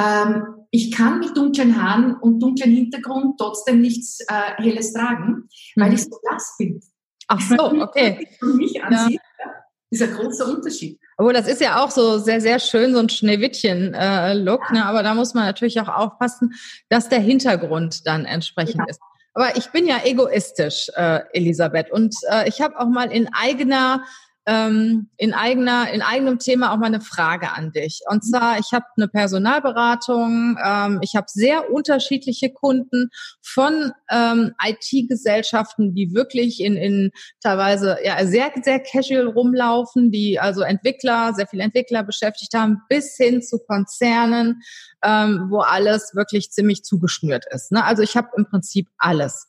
ähm, 0.00 0.66
ich 0.70 0.92
kann 0.92 1.20
mit 1.20 1.36
dunklen 1.36 1.80
Haaren 1.80 2.16
und 2.16 2.40
dunklen 2.40 2.70
Hintergrund 2.70 3.38
trotzdem 3.38 3.80
nichts 3.80 4.20
äh, 4.28 4.62
Helles 4.62 4.92
tragen, 4.92 5.48
weil 5.76 5.94
ich 5.94 6.02
so 6.02 6.18
blass 6.22 6.54
bin. 6.58 6.80
Ach 7.28 7.40
so, 7.40 7.56
okay. 7.82 8.28
Für 8.38 8.46
mich 8.46 8.82
ansieht, 8.82 9.20
ja. 9.38 9.52
ist 9.90 10.02
ein 10.02 10.12
großer 10.12 10.46
Unterschied. 10.48 11.00
Obwohl, 11.16 11.32
das 11.32 11.48
ist 11.48 11.62
ja 11.62 11.82
auch 11.82 11.90
so 11.90 12.18
sehr, 12.18 12.40
sehr 12.40 12.58
schön, 12.58 12.92
so 12.92 13.00
ein 13.00 13.08
Schneewittchen-Look, 13.08 14.60
äh, 14.70 14.74
ja. 14.74 14.80
ne? 14.80 14.86
aber 14.86 15.02
da 15.02 15.14
muss 15.14 15.32
man 15.32 15.44
natürlich 15.44 15.80
auch 15.80 15.88
aufpassen, 15.88 16.54
dass 16.90 17.08
der 17.08 17.20
Hintergrund 17.20 18.06
dann 18.06 18.26
entsprechend 18.26 18.80
ja. 18.80 18.84
ist. 18.88 19.00
Aber 19.32 19.56
ich 19.56 19.70
bin 19.70 19.86
ja 19.86 20.00
egoistisch, 20.04 20.90
äh, 20.94 21.20
Elisabeth, 21.32 21.90
und 21.90 22.14
äh, 22.30 22.48
ich 22.48 22.60
habe 22.60 22.78
auch 22.78 22.88
mal 22.88 23.10
in 23.10 23.28
eigener 23.32 24.02
ähm, 24.46 25.08
in 25.16 25.34
eigener, 25.34 25.90
in 25.92 26.02
eigenem 26.02 26.38
Thema 26.38 26.72
auch 26.72 26.76
mal 26.76 26.86
eine 26.86 27.00
Frage 27.00 27.52
an 27.52 27.72
dich. 27.72 28.00
Und 28.08 28.24
zwar, 28.24 28.60
ich 28.60 28.72
habe 28.72 28.84
eine 28.96 29.08
Personalberatung, 29.08 30.56
ähm, 30.64 31.00
ich 31.02 31.16
habe 31.16 31.26
sehr 31.28 31.72
unterschiedliche 31.72 32.50
Kunden 32.52 33.10
von 33.42 33.92
ähm, 34.08 34.54
IT-Gesellschaften, 34.64 35.94
die 35.94 36.14
wirklich 36.14 36.60
in, 36.60 36.76
in 36.76 37.10
teilweise 37.42 37.98
ja 38.04 38.24
sehr, 38.24 38.52
sehr 38.62 38.78
casual 38.78 39.26
rumlaufen, 39.26 40.12
die 40.12 40.38
also 40.38 40.62
Entwickler, 40.62 41.34
sehr 41.34 41.48
viele 41.48 41.64
Entwickler 41.64 42.04
beschäftigt 42.04 42.54
haben, 42.54 42.82
bis 42.88 43.16
hin 43.16 43.42
zu 43.42 43.58
Konzernen, 43.58 44.62
ähm, 45.02 45.46
wo 45.50 45.58
alles 45.58 46.14
wirklich 46.14 46.52
ziemlich 46.52 46.84
zugeschnürt 46.84 47.44
ist. 47.50 47.72
Ne? 47.72 47.84
Also 47.84 48.02
ich 48.04 48.16
habe 48.16 48.28
im 48.36 48.46
Prinzip 48.46 48.88
alles. 48.96 49.48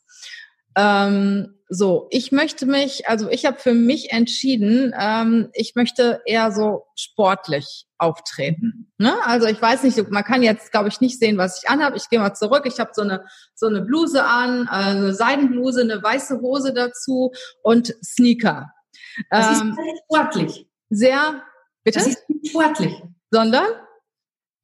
Ähm, 0.78 1.56
so, 1.68 2.06
ich 2.10 2.30
möchte 2.30 2.64
mich, 2.64 3.08
also 3.08 3.28
ich 3.28 3.44
habe 3.44 3.58
für 3.58 3.74
mich 3.74 4.12
entschieden, 4.12 4.94
ähm, 4.98 5.50
ich 5.52 5.74
möchte 5.74 6.22
eher 6.24 6.52
so 6.52 6.86
sportlich 6.94 7.86
auftreten. 7.98 8.90
Ne? 8.96 9.14
Also 9.24 9.48
ich 9.48 9.60
weiß 9.60 9.82
nicht, 9.82 9.98
man 10.10 10.22
kann 10.24 10.42
jetzt, 10.42 10.70
glaube 10.70 10.88
ich, 10.88 11.00
nicht 11.00 11.18
sehen, 11.18 11.36
was 11.36 11.62
ich 11.62 11.68
anhabe. 11.68 11.96
Ich 11.96 12.08
gehe 12.08 12.20
mal 12.20 12.32
zurück. 12.32 12.62
Ich 12.64 12.78
habe 12.78 12.92
so 12.94 13.02
eine 13.02 13.26
so 13.54 13.66
eine 13.66 13.82
Bluse 13.82 14.24
an, 14.24 14.66
äh, 14.66 14.70
eine 14.70 15.12
Seidenbluse, 15.12 15.82
eine 15.82 16.00
weiße 16.02 16.40
Hose 16.40 16.72
dazu 16.72 17.32
und 17.62 17.94
Sneaker. 18.02 18.72
Das 19.30 19.60
ähm, 19.60 19.70
ist 19.70 19.76
sehr 19.76 19.94
sportlich. 20.04 20.70
Sehr, 20.90 21.42
bitte? 21.82 21.98
Das 21.98 22.06
ist 22.06 22.30
nicht 22.30 22.50
sportlich. 22.50 22.94
Sondern? 23.30 23.66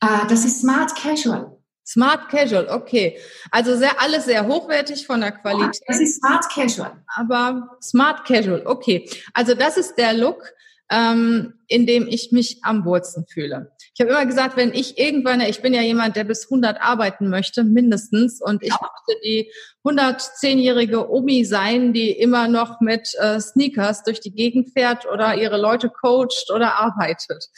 Uh, 0.02 0.26
das 0.28 0.44
ist 0.44 0.61
smart 0.61 0.94
casual. 0.97 1.53
Smart 1.87 2.29
Casual, 2.31 2.69
okay. 2.69 3.19
Also 3.50 3.76
sehr, 3.76 4.00
alles 4.00 4.25
sehr 4.25 4.47
hochwertig 4.47 5.07
von 5.07 5.21
der 5.21 5.33
Qualität. 5.33 5.83
das 5.87 6.00
ist 6.00 6.19
Smart 6.19 6.45
Casual. 6.50 6.93
Aber 7.14 7.76
Smart 7.83 8.25
Casual, 8.26 8.62
okay. 8.67 9.09
Also 9.35 9.55
das 9.55 9.76
ist 9.76 9.97
der 9.97 10.14
Look, 10.14 10.43
ähm, 10.91 11.55
in 11.67 11.87
dem 11.87 12.07
ich 12.07 12.31
mich 12.33 12.59
am 12.62 12.85
wohlsten 12.85 13.26
fühle. 13.26 13.73
Ich 13.95 14.00
habe 14.00 14.11
immer 14.11 14.26
gesagt, 14.26 14.57
wenn 14.57 14.73
ich 14.73 14.99
irgendwann, 14.99 15.41
ich 15.41 15.62
bin 15.62 15.73
ja 15.73 15.83
jemand, 15.83 16.17
der 16.17 16.25
bis 16.25 16.45
100 16.45 16.81
arbeiten 16.81 17.29
möchte, 17.29 17.64
mindestens, 17.64 18.41
und 18.41 18.62
ich 18.62 18.71
möchte 18.71 19.21
die 19.25 19.50
110-jährige 19.85 21.11
Omi 21.11 21.45
sein, 21.45 21.93
die 21.93 22.11
immer 22.11 22.49
noch 22.49 22.81
mit 22.81 23.11
äh, 23.19 23.41
Sneakers 23.41 24.03
durch 24.03 24.21
die 24.21 24.35
Gegend 24.35 24.71
fährt 24.73 25.07
oder 25.07 25.37
ihre 25.37 25.59
Leute 25.59 25.91
coacht 25.91 26.50
oder 26.53 26.75
arbeitet. 26.75 27.49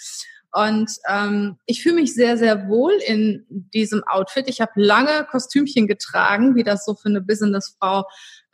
Und 0.56 0.90
ähm, 1.06 1.58
ich 1.66 1.82
fühle 1.82 1.96
mich 1.96 2.14
sehr, 2.14 2.38
sehr 2.38 2.66
wohl 2.66 2.92
in 3.06 3.44
diesem 3.74 4.02
Outfit. 4.04 4.48
Ich 4.48 4.62
habe 4.62 4.72
lange 4.76 5.26
Kostümchen 5.30 5.86
getragen, 5.86 6.54
wie 6.54 6.62
das 6.64 6.86
so 6.86 6.94
für 6.94 7.10
eine 7.10 7.20
Businessfrau 7.20 8.04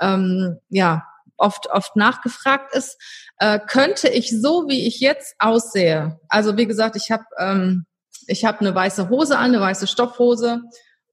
ähm, 0.01 0.59
ja 0.69 1.07
oft 1.37 1.69
oft 1.71 1.95
nachgefragt 1.95 2.75
ist. 2.75 3.01
Äh, 3.39 3.61
könnte 3.69 4.09
ich 4.09 4.31
so, 4.41 4.67
wie 4.67 4.89
ich 4.89 4.99
jetzt 4.99 5.37
aussehe, 5.39 6.19
also 6.29 6.57
wie 6.57 6.67
gesagt, 6.67 6.97
ich 6.97 7.13
habe 7.13 7.25
ähm, 7.39 7.87
ich 8.27 8.45
eine 8.45 8.75
weiße 8.75 9.09
Hose 9.09 9.39
an, 9.39 9.47
eine 9.47 9.61
weiße 9.61 9.87
Stoffhose 9.87 10.63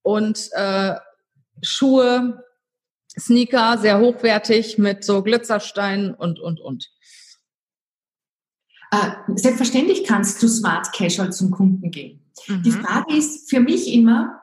und 0.01 0.49
äh, 0.53 0.95
Schuhe, 1.61 2.43
Sneaker, 3.19 3.77
sehr 3.77 3.99
hochwertig 3.99 4.79
mit 4.79 5.03
so 5.03 5.21
Glitzersteinen 5.21 6.15
und 6.15 6.39
und 6.39 6.59
und. 6.59 6.89
Äh, 8.91 9.11
selbstverständlich 9.35 10.03
kannst 10.03 10.41
du 10.41 10.47
smart 10.47 10.91
casual 10.93 11.31
zum 11.31 11.51
Kunden 11.51 11.91
gehen. 11.91 12.19
Mhm. 12.47 12.63
Die 12.63 12.71
Frage 12.71 13.15
ist 13.15 13.49
für 13.49 13.59
mich 13.59 13.93
immer, 13.93 14.41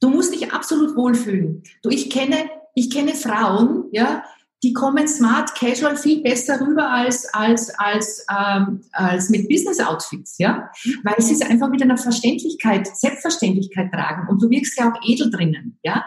du 0.00 0.10
musst 0.10 0.34
dich 0.34 0.52
absolut 0.52 0.96
wohlfühlen. 0.96 1.62
Du, 1.82 1.90
ich 1.90 2.10
kenne, 2.10 2.48
ich 2.74 2.90
kenne 2.90 3.14
Frauen, 3.14 3.84
ja, 3.92 4.24
die 4.62 4.72
kommen 4.72 5.08
smart 5.08 5.56
casual 5.56 5.96
viel 5.96 6.22
besser 6.22 6.60
rüber 6.60 6.88
als 6.88 7.26
als 7.34 7.76
als 7.78 8.24
ähm, 8.30 8.82
als 8.92 9.28
mit 9.28 9.48
Business 9.48 9.80
Outfits, 9.80 10.38
ja, 10.38 10.70
weil 11.02 11.16
sie 11.18 11.34
es 11.34 11.42
einfach 11.42 11.68
mit 11.68 11.82
einer 11.82 11.96
Verständlichkeit, 11.96 12.86
Selbstverständlichkeit 12.96 13.90
tragen 13.92 14.28
und 14.28 14.40
du 14.40 14.48
wirkst 14.50 14.78
ja 14.78 14.92
auch 14.92 15.00
edel 15.04 15.30
drinnen, 15.30 15.78
ja. 15.82 16.04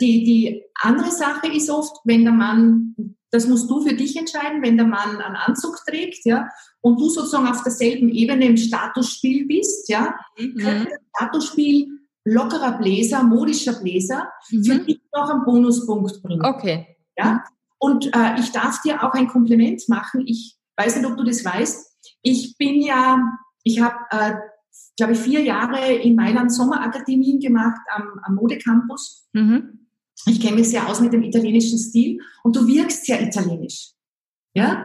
Die 0.00 0.24
die 0.24 0.62
andere 0.80 1.10
Sache 1.10 1.48
ist 1.48 1.70
oft, 1.70 1.96
wenn 2.04 2.24
der 2.24 2.32
Mann 2.32 2.94
das 3.32 3.48
musst 3.48 3.68
du 3.70 3.80
für 3.80 3.94
dich 3.94 4.16
entscheiden, 4.16 4.62
wenn 4.62 4.76
der 4.76 4.86
Mann 4.86 5.16
einen 5.16 5.36
Anzug 5.36 5.78
trägt, 5.86 6.26
ja, 6.26 6.48
und 6.82 7.00
du 7.00 7.08
sozusagen 7.08 7.48
auf 7.48 7.62
derselben 7.62 8.10
Ebene 8.10 8.44
im 8.46 8.58
Statusspiel 8.58 9.46
bist, 9.46 9.88
ja, 9.88 10.14
mhm. 10.38 10.86
Statusspiel 11.16 11.88
lockerer 12.24 12.78
Bläser, 12.78 13.24
modischer 13.24 13.72
Bläser 13.80 14.30
mhm. 14.50 14.64
für 14.64 14.78
dich 14.80 15.00
noch 15.14 15.30
einen 15.30 15.44
Bonuspunkt 15.44 16.22
bringen. 16.22 16.44
Okay. 16.44 16.86
Ja, 17.16 17.42
und 17.78 18.14
äh, 18.14 18.38
ich 18.38 18.52
darf 18.52 18.82
dir 18.82 19.02
auch 19.02 19.12
ein 19.12 19.28
Kompliment 19.28 19.82
machen. 19.88 20.24
Ich 20.26 20.58
weiß 20.76 20.96
nicht, 20.96 21.06
ob 21.06 21.16
du 21.16 21.24
das 21.24 21.44
weißt. 21.44 21.90
Ich 22.20 22.56
bin 22.58 22.82
ja, 22.82 23.18
ich 23.64 23.80
habe, 23.80 23.96
äh, 24.10 24.34
glaube 24.98 25.14
ich, 25.14 25.18
vier 25.18 25.42
Jahre 25.42 25.90
in 25.90 26.16
Mailand 26.16 26.52
Sommerakademien 26.52 27.40
gemacht 27.40 27.80
am, 27.94 28.20
am 28.24 28.34
Modecampus. 28.34 29.26
Mhm 29.32 29.81
ich 30.26 30.40
kenne 30.40 30.56
mich 30.56 30.68
sehr 30.68 30.88
aus 30.88 31.00
mit 31.00 31.12
dem 31.12 31.22
italienischen 31.22 31.78
Stil 31.78 32.20
und 32.42 32.56
du 32.56 32.66
wirkst 32.66 33.06
sehr 33.06 33.20
italienisch. 33.20 33.92
Ja? 34.54 34.84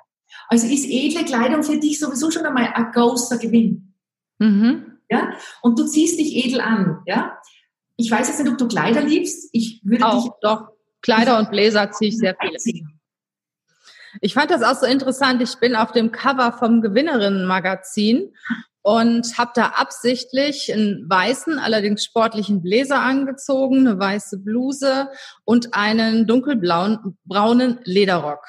Also 0.50 0.68
ist 0.68 0.86
edle 0.86 1.26
Kleidung 1.26 1.64
für 1.64 1.78
dich 1.78 2.00
sowieso 2.00 2.32
schon 2.32 2.46
einmal 2.46 2.72
ein 2.74 2.92
großer 2.92 3.38
Gewinn. 3.38 3.94
Mhm. 4.40 5.00
Ja? 5.10 5.34
Und 5.62 5.78
du 5.78 5.86
ziehst 5.86 6.20
dich 6.20 6.36
edel 6.36 6.62
an. 6.62 7.00
Ja? 7.06 7.38
Ich 7.98 8.10
weiß 8.10 8.28
jetzt 8.28 8.40
nicht, 8.40 8.52
ob 8.52 8.58
du 8.58 8.68
Kleider 8.68 9.02
liebst. 9.02 9.50
Ich 9.52 9.82
würde 9.84 10.06
auch, 10.06 10.24
dich 10.24 10.32
doch. 10.42 10.70
Kleider 11.02 11.40
und 11.40 11.52
Bläser 11.52 11.92
ziehe 11.92 12.10
ich 12.10 12.18
sehr 12.18 12.36
viel. 12.36 12.88
Ich 14.22 14.34
fand 14.34 14.52
das 14.52 14.64
auch 14.64 14.80
so 14.80 14.86
interessant. 14.86 15.42
Ich 15.42 15.56
bin 15.58 15.76
auf 15.76 15.92
dem 15.92 16.12
Cover 16.12 16.52
vom 16.54 16.82
Gewinnerinnen-Magazin 16.82 18.34
und 18.88 19.38
habe 19.38 19.52
da 19.54 19.74
absichtlich 19.76 20.72
einen 20.72 21.10
weißen, 21.10 21.60
allerdings 21.60 22.06
sportlichen 22.06 22.62
Bläser 22.62 23.02
angezogen, 23.02 23.86
eine 23.86 24.00
weiße 24.00 24.38
Bluse 24.38 25.10
und 25.44 25.74
einen 25.74 26.26
dunkelblauen 26.26 27.18
braunen 27.26 27.80
Lederrock. 27.84 28.46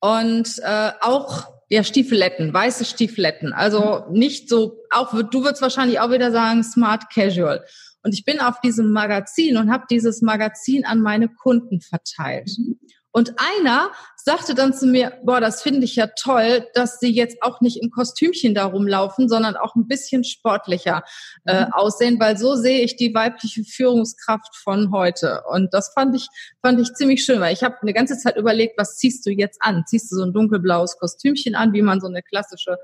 Und 0.00 0.58
äh, 0.64 0.90
auch 1.00 1.52
ja 1.68 1.84
Stiefeletten, 1.84 2.52
weiße 2.52 2.84
Stiefeletten. 2.84 3.52
Also 3.52 4.06
nicht 4.10 4.48
so, 4.48 4.80
auch 4.90 5.12
du 5.12 5.44
würdest 5.44 5.62
wahrscheinlich 5.62 6.00
auch 6.00 6.10
wieder 6.10 6.32
sagen 6.32 6.64
Smart 6.64 7.08
Casual. 7.08 7.64
Und 8.02 8.14
ich 8.14 8.24
bin 8.24 8.40
auf 8.40 8.60
diesem 8.60 8.90
Magazin 8.90 9.56
und 9.56 9.70
habe 9.70 9.84
dieses 9.88 10.20
Magazin 10.20 10.84
an 10.84 11.00
meine 11.00 11.28
Kunden 11.28 11.80
verteilt. 11.80 12.50
Mhm. 12.58 12.80
Und 13.12 13.34
einer 13.36 13.90
sagte 14.16 14.54
dann 14.54 14.72
zu 14.72 14.86
mir, 14.86 15.12
boah, 15.22 15.40
das 15.40 15.62
finde 15.62 15.84
ich 15.84 15.96
ja 15.96 16.06
toll, 16.06 16.66
dass 16.74 16.98
sie 16.98 17.10
jetzt 17.10 17.42
auch 17.42 17.60
nicht 17.60 17.82
im 17.82 17.90
Kostümchen 17.90 18.54
da 18.54 18.64
rumlaufen, 18.64 19.28
sondern 19.28 19.56
auch 19.56 19.74
ein 19.74 19.86
bisschen 19.86 20.24
sportlicher 20.24 21.02
äh, 21.44 21.66
mhm. 21.66 21.72
aussehen, 21.72 22.18
weil 22.18 22.38
so 22.38 22.54
sehe 22.54 22.80
ich 22.80 22.96
die 22.96 23.14
weibliche 23.14 23.64
Führungskraft 23.64 24.56
von 24.56 24.90
heute. 24.92 25.42
Und 25.50 25.74
das 25.74 25.92
fand 25.92 26.16
ich, 26.16 26.28
fand 26.62 26.80
ich 26.80 26.94
ziemlich 26.94 27.22
schön, 27.24 27.40
weil 27.40 27.52
ich 27.52 27.62
habe 27.62 27.76
eine 27.82 27.92
ganze 27.92 28.16
Zeit 28.16 28.36
überlegt, 28.36 28.78
was 28.78 28.96
ziehst 28.96 29.26
du 29.26 29.30
jetzt 29.30 29.60
an? 29.60 29.84
Ziehst 29.86 30.10
du 30.10 30.16
so 30.16 30.24
ein 30.24 30.32
dunkelblaues 30.32 30.98
Kostümchen 30.98 31.54
an, 31.54 31.74
wie 31.74 31.82
man 31.82 32.00
so 32.00 32.06
eine 32.06 32.22
klassische 32.22 32.78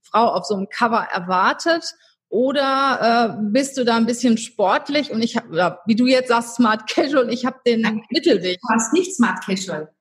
Frau 0.00 0.28
auf 0.28 0.46
so 0.46 0.54
einem 0.54 0.68
Cover 0.70 1.06
erwartet? 1.12 1.94
Oder 2.34 3.36
äh, 3.38 3.42
bist 3.52 3.78
du 3.78 3.84
da 3.84 3.96
ein 3.96 4.06
bisschen 4.06 4.38
sportlich 4.38 5.12
und 5.12 5.22
ich 5.22 5.36
habe, 5.36 5.78
wie 5.86 5.94
du 5.94 6.04
jetzt 6.06 6.30
sagst, 6.30 6.56
Smart 6.56 6.90
Casual, 6.90 7.32
ich 7.32 7.46
habe 7.46 7.60
den 7.64 7.82
Nein, 7.82 8.02
Mittelweg. 8.10 8.58
Du 8.60 8.68
warst 8.70 8.92
nicht 8.92 9.14
Smart 9.14 9.44
Casual. 9.44 9.94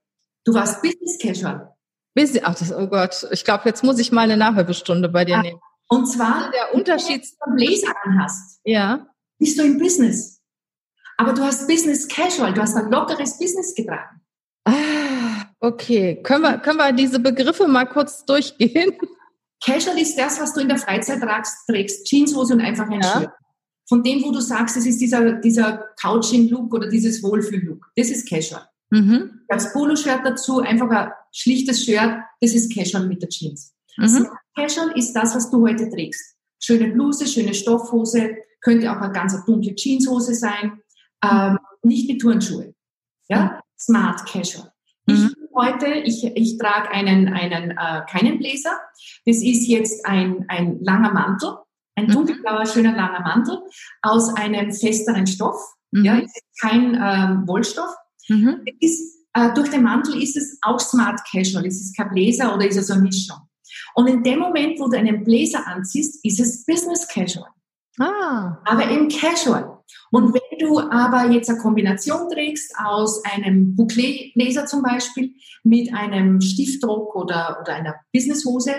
Du 0.43 0.51
warst 0.55 0.81
Business 0.81 1.19
Casual. 1.21 1.71
Business, 2.15 2.41
ach 2.43 2.55
das, 2.55 2.73
oh 2.73 2.87
Gott, 2.87 3.27
ich 3.29 3.45
glaube, 3.45 3.65
jetzt 3.65 3.83
muss 3.83 3.99
ich 3.99 4.11
mal 4.11 4.23
eine 4.23 4.35
Nachhilfestunde 4.35 5.09
bei 5.09 5.25
dir 5.25 5.35
ja. 5.35 5.41
nehmen. 5.43 5.59
Und 5.89 6.07
zwar 6.07 6.49
der 6.49 6.73
Unterschied, 6.73 7.21
wenn 7.21 7.55
du 7.55 7.65
Bläser 7.65 7.93
hast. 8.19 8.59
Ja. 8.63 9.05
Bist 9.37 9.59
du 9.59 9.63
im 9.63 9.77
Business. 9.77 10.41
Aber 11.17 11.33
du 11.33 11.43
hast 11.43 11.67
Business 11.67 12.07
Casual, 12.07 12.51
du 12.51 12.61
hast 12.61 12.75
ein 12.75 12.89
lockeres 12.89 13.37
Business 13.37 13.75
getragen. 13.75 14.21
Ah, 14.65 15.51
okay. 15.59 16.19
Können 16.23 16.41
wir, 16.41 16.57
können 16.57 16.79
wir 16.79 16.93
diese 16.93 17.19
Begriffe 17.19 17.67
mal 17.67 17.85
kurz 17.85 18.25
durchgehen? 18.25 18.97
Casual 19.63 19.97
ist 19.97 20.17
das, 20.17 20.39
was 20.39 20.53
du 20.53 20.61
in 20.61 20.67
der 20.67 20.77
Freizeit 20.77 21.21
tragst, 21.21 21.67
trägst. 21.67 22.05
Jeanshose 22.05 22.53
und 22.53 22.61
einfach 22.61 22.89
ein 22.89 23.01
ja. 23.01 23.21
Shirt. 23.21 23.31
Von 23.87 24.03
dem, 24.03 24.23
wo 24.23 24.31
du 24.31 24.39
sagst, 24.39 24.77
es 24.77 24.85
ist 24.85 24.99
dieser, 24.99 25.33
dieser 25.33 25.85
Couching-Look 26.01 26.73
oder 26.73 26.89
dieses 26.89 27.21
Wohlfühl-Look. 27.21 27.91
Das 27.95 28.09
ist 28.09 28.29
Casual. 28.29 28.67
Mhm. 28.89 29.41
Das 29.47 29.73
Poloshirt 29.73 30.21
dazu, 30.23 30.59
einfach 30.59 30.89
ein 30.89 31.11
schlichtes 31.31 31.83
Shirt, 31.83 32.17
das 32.41 32.53
ist 32.53 32.73
Casual 32.73 33.07
mit 33.07 33.21
der 33.21 33.29
Jeans. 33.29 33.73
Mhm. 33.97 34.27
Casual 34.55 34.97
ist 34.97 35.13
das, 35.13 35.35
was 35.35 35.49
du 35.49 35.65
heute 35.65 35.89
trägst. 35.89 36.35
Schöne 36.59 36.91
Bluse, 36.91 37.27
schöne 37.27 37.53
Stoffhose, 37.53 38.37
könnte 38.61 38.89
auch 38.91 39.01
eine 39.01 39.11
ganz 39.11 39.35
dunkle 39.45 39.75
Jeanshose 39.75 40.33
sein, 40.33 40.81
ähm, 41.23 41.57
nicht 41.83 42.09
mit 42.09 42.21
Turnschuhe. 42.21 42.73
Ja? 43.27 43.61
Smart 43.77 44.25
Casual. 44.25 44.71
Ich 45.07 45.19
mhm 45.19 45.42
heute. 45.55 45.87
Ich, 45.87 46.23
ich 46.23 46.57
trage 46.57 46.89
einen, 46.89 47.29
einen 47.29 47.71
äh, 47.71 48.01
keinen 48.09 48.37
Bläser. 48.37 48.77
Das 49.25 49.37
ist 49.37 49.67
jetzt 49.67 50.05
ein, 50.05 50.45
ein 50.47 50.79
langer 50.81 51.11
Mantel, 51.11 51.57
ein 51.95 52.07
mhm. 52.07 52.11
dunkelblauer, 52.11 52.65
schöner 52.65 52.95
langer 52.95 53.21
Mantel 53.21 53.59
aus 54.01 54.35
einem 54.35 54.71
festeren 54.71 55.27
Stoff. 55.27 55.59
Mhm. 55.91 56.05
Ja, 56.05 56.21
kein 56.61 56.95
ähm, 56.95 57.47
Wollstoff. 57.47 57.93
Mhm. 58.27 58.61
Ist, 58.79 59.27
äh, 59.33 59.53
durch 59.53 59.69
den 59.69 59.83
Mantel 59.83 60.21
ist 60.21 60.37
es 60.37 60.57
auch 60.61 60.79
smart 60.79 61.21
casual. 61.31 61.65
Es 61.65 61.81
ist 61.81 61.95
kein 61.95 62.09
Bläser 62.09 62.53
oder 62.53 62.67
ist 62.67 62.77
es 62.77 62.91
eine 62.91 63.01
Mischung. 63.01 63.37
Und 63.95 64.07
in 64.07 64.23
dem 64.23 64.39
Moment, 64.39 64.79
wo 64.79 64.87
du 64.87 64.97
einen 64.97 65.23
Bläser 65.23 65.65
anziehst, 65.67 66.23
ist 66.23 66.39
es 66.39 66.65
business 66.65 67.07
casual. 67.07 67.49
Ah. 67.99 68.57
Aber 68.65 68.89
im 68.89 69.07
casual. 69.07 69.72
Und 70.11 70.33
wenn 70.33 70.59
du 70.59 70.79
aber 70.79 71.31
jetzt 71.31 71.49
eine 71.49 71.59
Kombination 71.59 72.29
trägst 72.29 72.73
aus 72.77 73.23
einem 73.25 73.75
Bouclé-Bläser 73.75 74.65
zum 74.65 74.83
Beispiel 74.83 75.33
mit 75.63 75.93
einem 75.93 76.39
Stiftdruck 76.39 77.15
oder, 77.15 77.57
oder 77.61 77.73
einer 77.73 77.95
Businesshose, 78.13 78.75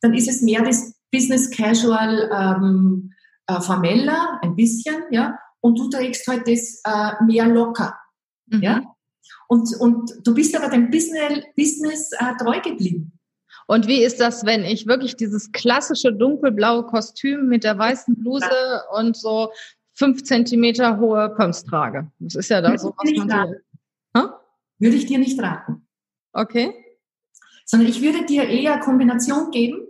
dann 0.00 0.14
ist 0.14 0.28
es 0.28 0.42
mehr 0.42 0.62
das 0.62 0.94
Business 1.12 1.50
Casual 1.50 2.30
ähm, 2.32 3.12
äh, 3.46 3.60
formeller, 3.60 4.38
ein 4.42 4.54
bisschen, 4.54 5.02
ja, 5.10 5.38
und 5.60 5.78
du 5.78 5.88
trägst 5.88 6.26
halt 6.28 6.46
das 6.46 6.80
äh, 6.84 7.24
mehr 7.24 7.46
locker, 7.46 7.96
mhm. 8.46 8.62
ja. 8.62 8.82
Und, 9.48 9.68
und 9.80 10.12
du 10.24 10.34
bist 10.34 10.56
aber 10.56 10.68
dein 10.68 10.90
Business, 10.90 11.44
Business 11.56 12.10
äh, 12.12 12.36
treu 12.42 12.60
geblieben. 12.60 13.12
Und 13.68 13.88
wie 13.88 14.04
ist 14.04 14.20
das, 14.20 14.44
wenn 14.44 14.64
ich 14.64 14.86
wirklich 14.86 15.16
dieses 15.16 15.50
klassische 15.50 16.12
dunkelblaue 16.12 16.84
Kostüm 16.84 17.48
mit 17.48 17.64
der 17.64 17.76
weißen 17.76 18.16
Bluse 18.16 18.82
und 18.96 19.16
so 19.16 19.50
fünf 19.96 20.22
Zentimeter 20.24 20.98
hohe 20.98 21.30
Pumps 21.30 21.64
trage? 21.64 22.10
Das 22.18 22.36
ist 22.36 22.50
ja 22.50 22.60
da 22.60 22.76
so, 22.78 22.94
was 22.96 23.26
man 23.26 23.28
so. 23.28 23.54
Würde 24.78 24.96
ich 24.96 25.06
dir 25.06 25.18
nicht 25.18 25.40
raten. 25.40 25.88
Okay. 26.32 26.74
Sondern 27.64 27.88
ich 27.88 28.02
würde 28.02 28.26
dir 28.26 28.44
eher 28.44 28.78
Kombination 28.78 29.50
geben, 29.50 29.80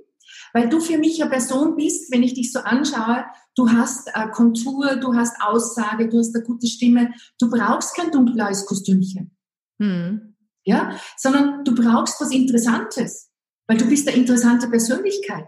weil 0.53 0.69
du 0.69 0.81
für 0.81 0.97
mich 0.97 1.21
eine 1.21 1.31
Person 1.31 1.77
bist, 1.77 2.13
wenn 2.13 2.23
ich 2.23 2.35
dich 2.35 2.53
so 2.53 2.61
anschaue, 2.61 3.25
du 3.57 3.69
hast 3.71 4.09
äh, 4.15 4.29
Kontur, 4.29 4.97
du 4.97 5.15
hast 5.15 5.37
Aussage, 5.41 6.09
du 6.09 6.19
hast 6.19 6.35
eine 6.35 6.45
gute 6.45 6.67
Stimme. 6.67 7.13
Du 7.39 7.51
brauchst 7.51 7.97
kein 7.97 8.11
dunkelblaues 8.11 8.65
Kostümchen. 8.67 9.37
Hm. 9.81 10.37
Ja, 10.65 10.99
sondern 11.17 11.65
du 11.65 11.75
brauchst 11.75 12.21
was 12.21 12.31
Interessantes. 12.31 13.31
Weil 13.67 13.79
du 13.79 13.89
bist 13.89 14.07
eine 14.07 14.17
interessante 14.17 14.69
Persönlichkeit. 14.69 15.47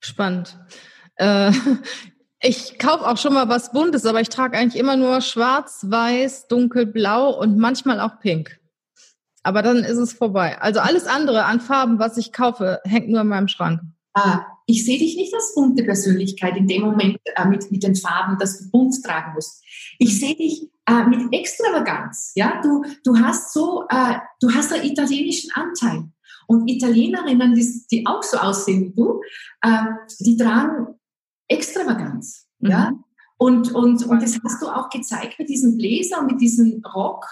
Spannend. 0.00 0.58
Äh, 1.16 1.52
ich 2.40 2.78
kaufe 2.78 3.06
auch 3.06 3.16
schon 3.16 3.34
mal 3.34 3.48
was 3.48 3.72
Buntes, 3.72 4.06
aber 4.06 4.20
ich 4.20 4.28
trage 4.28 4.56
eigentlich 4.56 4.80
immer 4.80 4.96
nur 4.96 5.20
schwarz, 5.20 5.86
weiß, 5.88 6.46
dunkelblau 6.48 7.38
und 7.38 7.58
manchmal 7.58 8.00
auch 8.00 8.20
pink. 8.20 8.58
Aber 9.42 9.62
dann 9.62 9.78
ist 9.78 9.98
es 9.98 10.12
vorbei. 10.12 10.60
Also 10.60 10.80
alles 10.80 11.06
andere 11.06 11.44
an 11.44 11.60
Farben, 11.60 11.98
was 11.98 12.16
ich 12.16 12.32
kaufe, 12.32 12.80
hängt 12.84 13.08
nur 13.08 13.22
in 13.22 13.28
meinem 13.28 13.48
Schrank. 13.48 13.80
Ah, 14.14 14.44
ich 14.66 14.84
sehe 14.84 14.98
dich 14.98 15.16
nicht 15.16 15.34
als 15.34 15.54
bunte 15.54 15.82
Persönlichkeit 15.84 16.56
in 16.56 16.66
dem 16.66 16.82
Moment 16.82 17.18
äh, 17.24 17.46
mit, 17.46 17.70
mit 17.70 17.82
den 17.82 17.96
Farben, 17.96 18.36
dass 18.38 18.58
du 18.58 18.70
bunt 18.70 19.02
tragen 19.04 19.32
musst. 19.34 19.64
Ich 19.98 20.20
sehe 20.20 20.36
dich 20.36 20.68
äh, 20.86 21.04
mit 21.04 21.32
Extravaganz. 21.32 22.32
Ja, 22.34 22.60
du, 22.62 22.84
du 23.04 23.18
hast 23.18 23.52
so, 23.52 23.84
äh, 23.88 24.16
du 24.40 24.52
hast 24.52 24.72
einen 24.72 24.84
italienischen 24.84 25.50
Anteil. 25.52 26.04
Und 26.46 26.68
Italienerinnen, 26.68 27.54
die, 27.54 27.86
die 27.90 28.06
auch 28.06 28.22
so 28.22 28.38
aussehen 28.38 28.86
wie 28.86 28.94
du, 28.94 29.20
äh, 29.62 29.84
die 30.20 30.36
tragen 30.36 30.97
Extravaganz. 31.48 32.46
Mhm. 32.60 32.70
Ja? 32.70 32.92
Und, 33.38 33.72
und, 33.72 34.04
und 34.04 34.22
das 34.22 34.38
hast 34.44 34.62
du 34.62 34.66
auch 34.66 34.90
gezeigt 34.90 35.38
mit 35.38 35.48
diesem 35.48 35.76
Bläser 35.76 36.20
und 36.20 36.26
mit 36.32 36.40
diesem 36.40 36.82
Rock 36.84 37.24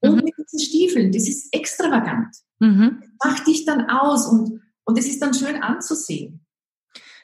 und 0.00 0.16
mhm. 0.16 0.24
mit 0.24 0.34
diesen 0.36 0.58
Stiefeln. 0.58 1.12
Das 1.12 1.28
ist 1.28 1.54
extravagant. 1.54 2.36
Mhm. 2.58 3.02
Macht 3.24 3.46
dich 3.46 3.64
dann 3.64 3.88
aus 3.88 4.26
und, 4.26 4.60
und 4.84 4.98
es 4.98 5.06
ist 5.06 5.22
dann 5.22 5.34
schön 5.34 5.62
anzusehen. 5.62 6.41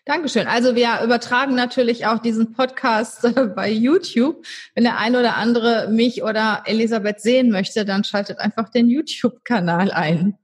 Dankeschön. 0.08 0.46
Also 0.46 0.74
wir 0.74 1.02
übertragen 1.04 1.54
natürlich 1.54 2.06
auch 2.06 2.18
diesen 2.18 2.54
Podcast 2.54 3.24
äh, 3.24 3.44
bei 3.44 3.70
YouTube. 3.70 4.42
Wenn 4.74 4.84
der 4.84 4.96
eine 4.96 5.18
oder 5.18 5.36
andere 5.36 5.88
mich 5.90 6.22
oder 6.22 6.62
Elisabeth 6.64 7.20
sehen 7.20 7.50
möchte, 7.50 7.84
dann 7.84 8.04
schaltet 8.04 8.38
einfach 8.38 8.70
den 8.70 8.88
YouTube-Kanal 8.88 9.92
ein. 9.92 10.38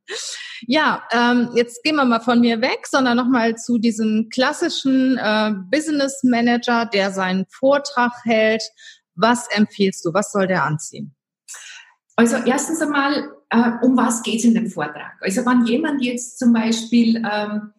Ja, 0.66 1.02
ähm, 1.10 1.48
jetzt 1.54 1.82
gehen 1.82 1.96
wir 1.96 2.04
mal 2.04 2.20
von 2.20 2.40
mir 2.40 2.60
weg, 2.60 2.86
sondern 2.86 3.16
nochmal 3.16 3.56
zu 3.56 3.78
diesem 3.78 4.28
klassischen 4.30 5.16
äh, 5.16 5.54
Business 5.70 6.22
Manager, 6.24 6.84
der 6.84 7.10
seinen 7.10 7.46
Vortrag 7.48 8.12
hält. 8.24 8.64
Was 9.14 9.48
empfiehlst 9.50 10.04
du? 10.04 10.12
Was 10.12 10.30
soll 10.30 10.46
der 10.46 10.64
anziehen? 10.64 11.14
Also 12.16 12.36
erstens 12.36 12.82
einmal, 12.82 13.30
äh, 13.48 13.70
um 13.80 13.96
was 13.96 14.22
geht 14.22 14.40
es 14.40 14.44
in 14.44 14.54
dem 14.54 14.68
Vortrag? 14.68 15.14
Also 15.22 15.44
wenn 15.46 15.64
jemand 15.64 16.04
jetzt 16.04 16.38
zum 16.38 16.52
Beispiel 16.52 17.16
ähm, 17.16 17.72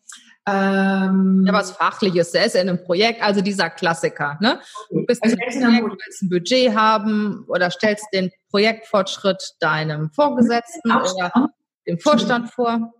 ähm, 0.47 1.43
ja, 1.47 1.53
was 1.53 1.71
Fachliches, 1.71 2.31
der 2.31 2.45
ist 2.45 2.55
in 2.55 2.69
einem 2.69 2.83
Projekt, 2.83 3.21
also 3.23 3.41
dieser 3.41 3.69
Klassiker. 3.69 4.37
Ne? 4.41 4.59
Du 4.91 5.05
bist 5.05 5.23
also 5.23 5.35
in 5.35 5.63
einem 5.63 5.79
Projekt, 5.79 6.03
willst 6.05 6.21
ein 6.21 6.29
Budget 6.29 6.75
haben 6.75 7.45
oder 7.47 7.71
stellst 7.71 8.05
den 8.13 8.31
Projektfortschritt 8.49 9.55
deinem 9.59 10.11
Vorgesetzten 10.11 10.91
oder 10.91 11.49
dem 11.87 11.99
Vorstand 11.99 12.51
vor. 12.51 12.93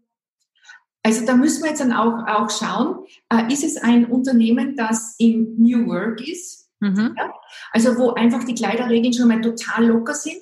Also 1.03 1.23
da 1.23 1.35
müssen 1.35 1.61
wir 1.61 1.69
jetzt 1.69 1.81
dann 1.81 1.93
auch, 1.93 2.25
auch 2.27 2.49
schauen, 2.49 3.05
äh, 3.29 3.53
ist 3.53 3.63
es 3.63 3.77
ein 3.77 4.05
Unternehmen, 4.05 4.75
das 4.75 5.13
in 5.19 5.55
New 5.59 5.87
Work 5.87 6.27
ist? 6.27 6.67
Mhm. 6.79 7.13
Ja? 7.15 7.31
Also 7.71 7.95
wo 7.97 8.13
einfach 8.13 8.43
die 8.43 8.55
Kleiderregeln 8.55 9.13
schon 9.13 9.27
mal 9.27 9.41
total 9.41 9.85
locker 9.85 10.15
sind. 10.15 10.41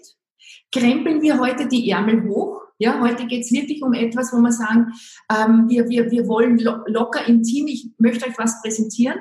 Krempeln 0.71 1.21
wir 1.21 1.37
heute 1.39 1.67
die 1.67 1.89
Ärmel 1.89 2.23
hoch? 2.29 2.62
Ja, 2.83 2.99
heute 2.99 3.27
geht 3.27 3.45
es 3.45 3.51
wirklich 3.53 3.81
um 3.81 3.93
etwas, 3.93 4.33
wo 4.33 4.41
wir 4.41 4.51
sagen, 4.51 4.91
ähm, 5.33 5.69
wir, 5.69 5.87
wir, 5.87 6.11
wir 6.11 6.27
wollen 6.27 6.59
lo 6.59 6.79
locker 6.87 7.25
im 7.29 7.41
Team, 7.41 7.67
ich 7.67 7.91
möchte 7.97 8.27
euch 8.27 8.37
was 8.37 8.61
präsentieren. 8.61 9.19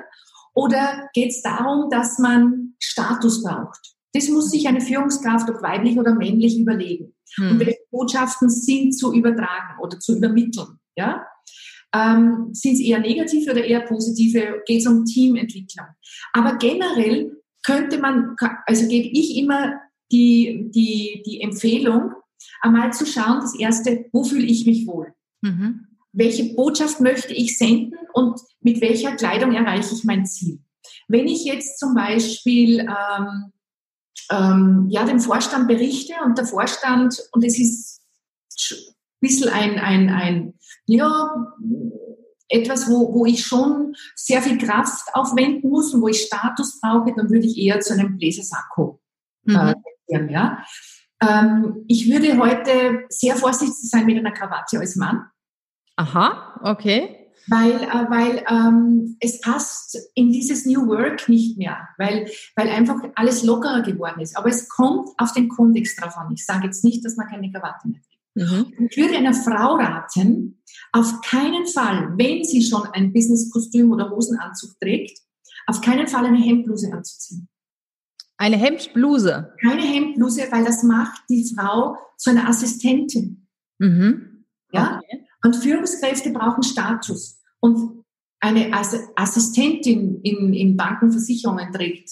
Oder 0.53 1.07
geht 1.13 1.29
es 1.29 1.41
darum, 1.41 1.89
dass 1.89 2.19
man 2.19 2.73
Status 2.77 3.41
braucht? 3.41 3.79
Das 4.11 4.27
muss 4.27 4.51
sich 4.51 4.67
eine 4.67 4.81
Führungskraft, 4.81 5.49
ob 5.49 5.63
weiblich 5.63 5.97
oder 5.97 6.13
männlich, 6.13 6.59
überlegen. 6.59 7.15
Hm. 7.37 7.51
Und 7.51 7.59
welche 7.61 7.79
Botschaften 7.89 8.49
sind 8.49 8.97
zu 8.97 9.13
übertragen 9.13 9.79
oder 9.81 9.97
zu 9.97 10.17
übermitteln? 10.17 10.79
Ja? 10.97 11.25
Ähm, 11.95 12.49
sind 12.51 12.73
es 12.73 12.81
eher 12.81 12.99
negative 12.99 13.49
oder 13.49 13.63
eher 13.63 13.85
positive? 13.85 14.61
Geht 14.65 14.81
es 14.81 14.87
um 14.87 15.05
Teamentwicklung? 15.05 15.87
Aber 16.33 16.57
generell 16.57 17.37
könnte 17.65 17.97
man, 17.99 18.35
also 18.65 18.89
gebe 18.89 19.07
ich 19.07 19.37
immer 19.37 19.79
die, 20.11 20.69
die, 20.75 21.23
die 21.25 21.39
Empfehlung, 21.39 22.11
einmal 22.61 22.93
zu 22.93 23.05
schauen, 23.05 23.39
das 23.41 23.55
erste, 23.57 24.05
wo 24.11 24.23
fühle 24.23 24.45
ich 24.45 24.65
mich 24.65 24.87
wohl? 24.87 25.13
Mhm. 25.41 25.87
Welche 26.11 26.53
Botschaft 26.55 26.99
möchte 26.99 27.33
ich 27.33 27.57
senden 27.57 27.97
und 28.13 28.39
mit 28.61 28.81
welcher 28.81 29.15
Kleidung 29.15 29.53
erreiche 29.53 29.95
ich 29.95 30.03
mein 30.03 30.25
Ziel? 30.25 30.59
Wenn 31.07 31.27
ich 31.27 31.45
jetzt 31.45 31.79
zum 31.79 31.95
Beispiel 31.95 32.81
ähm, 32.81 33.51
ähm, 34.31 34.87
ja, 34.89 35.05
dem 35.05 35.19
Vorstand 35.19 35.67
berichte 35.67 36.13
und 36.25 36.37
der 36.37 36.45
Vorstand, 36.45 37.17
und 37.31 37.43
es 37.43 37.59
ist 37.59 38.01
ein 38.71 38.77
bisschen 39.19 39.49
ein, 39.49 39.79
ein, 39.79 40.09
ein 40.09 40.53
ja, 40.85 41.53
etwas, 42.49 42.89
wo, 42.89 43.13
wo 43.13 43.25
ich 43.25 43.43
schon 43.45 43.95
sehr 44.15 44.41
viel 44.41 44.57
Kraft 44.57 45.07
aufwenden 45.13 45.69
muss 45.69 45.93
und 45.93 46.01
wo 46.01 46.07
ich 46.07 46.21
Status 46.21 46.79
brauche, 46.79 47.13
dann 47.15 47.29
würde 47.29 47.47
ich 47.47 47.57
eher 47.57 47.79
zu 47.79 47.93
einem 47.93 48.17
Bläsersacko 48.17 49.01
äh, 49.47 49.73
mhm. 50.09 50.29
ja. 50.29 50.63
Ähm, 51.21 51.85
ich 51.87 52.09
würde 52.09 52.37
heute 52.37 53.05
sehr 53.09 53.35
vorsichtig 53.35 53.89
sein 53.89 54.05
mit 54.05 54.17
einer 54.17 54.31
Krawatte 54.31 54.79
als 54.79 54.95
Mann. 54.95 55.25
Aha, 55.95 56.59
okay. 56.63 57.31
Weil, 57.47 57.71
äh, 57.71 58.09
weil 58.09 58.43
ähm, 58.49 59.17
es 59.19 59.41
passt 59.41 59.97
in 60.15 60.31
dieses 60.31 60.65
New 60.65 60.87
Work 60.87 61.27
nicht 61.27 61.57
mehr, 61.57 61.89
weil, 61.97 62.29
weil 62.55 62.69
einfach 62.69 62.95
alles 63.15 63.43
lockerer 63.43 63.81
geworden 63.81 64.21
ist. 64.21 64.37
Aber 64.37 64.49
es 64.49 64.69
kommt 64.69 65.09
auf 65.17 65.33
den 65.33 65.49
Kontext 65.49 66.01
drauf 66.01 66.15
an. 66.17 66.31
Ich 66.33 66.45
sage 66.45 66.65
jetzt 66.65 66.83
nicht, 66.83 67.03
dass 67.03 67.17
man 67.17 67.27
keine 67.27 67.51
Krawatte 67.51 67.87
mehr 67.87 67.99
trägt. 68.01 68.13
Mhm. 68.35 68.87
Ich 68.89 68.97
würde 68.97 69.17
einer 69.17 69.33
Frau 69.33 69.75
raten, 69.75 70.63
auf 70.91 71.21
keinen 71.21 71.67
Fall, 71.67 72.13
wenn 72.17 72.43
sie 72.43 72.63
schon 72.63 72.87
ein 72.93 73.13
Businesskostüm 73.13 73.91
oder 73.91 74.09
Hosenanzug 74.09 74.79
trägt, 74.79 75.19
auf 75.67 75.81
keinen 75.81 76.07
Fall 76.07 76.25
eine 76.25 76.41
Hemdbluse 76.41 76.91
anzuziehen. 76.91 77.47
Eine 78.43 78.57
Hemdbluse. 78.57 79.53
Keine 79.61 79.83
Hemdbluse, 79.83 80.51
weil 80.51 80.65
das 80.65 80.83
macht 80.83 81.23
die 81.29 81.49
Frau 81.55 81.95
zu 82.17 82.31
einer 82.31 82.49
Assistentin. 82.49 83.47
Mhm. 83.79 84.43
Ja? 84.73 84.99
Okay. 85.01 85.25
Und 85.45 85.55
Führungskräfte 85.55 86.29
brauchen 86.31 86.61
Status. 86.61 87.39
Und 87.61 88.03
eine 88.41 88.73
Assistentin 89.15 90.19
in, 90.23 90.53
in 90.53 90.75
Bankenversicherungen 90.75 91.71
trägt 91.71 92.09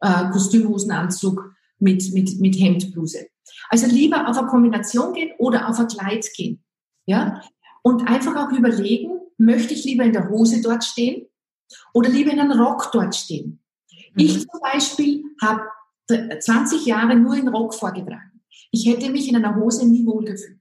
äh, 0.00 0.30
Kostümhosenanzug 0.30 1.54
mit, 1.78 2.14
mit, 2.14 2.40
mit 2.40 2.58
Hemdbluse. 2.58 3.26
Also 3.68 3.88
lieber 3.88 4.26
auf 4.28 4.38
eine 4.38 4.48
Kombination 4.48 5.12
gehen 5.12 5.32
oder 5.36 5.68
auf 5.68 5.78
ein 5.78 5.88
Kleid 5.88 6.26
gehen. 6.34 6.64
Ja? 7.04 7.42
Und 7.82 8.08
einfach 8.08 8.36
auch 8.36 8.56
überlegen, 8.56 9.20
möchte 9.36 9.74
ich 9.74 9.84
lieber 9.84 10.04
in 10.04 10.14
der 10.14 10.30
Hose 10.30 10.62
dort 10.62 10.82
stehen 10.82 11.26
oder 11.92 12.08
lieber 12.08 12.30
in 12.30 12.40
einem 12.40 12.58
Rock 12.58 12.88
dort 12.90 13.14
stehen? 13.14 13.61
Ich 14.16 14.34
mhm. 14.34 14.40
zum 14.40 14.60
Beispiel 14.60 15.24
habe 15.40 15.62
20 16.08 16.86
Jahre 16.86 17.16
nur 17.16 17.36
in 17.36 17.48
Rock 17.48 17.74
vorgetragen. 17.74 18.42
Ich 18.70 18.86
hätte 18.86 19.10
mich 19.10 19.28
in 19.28 19.36
einer 19.36 19.56
Hose 19.56 19.88
nie 19.88 20.04
wohlgefühlt. 20.06 20.58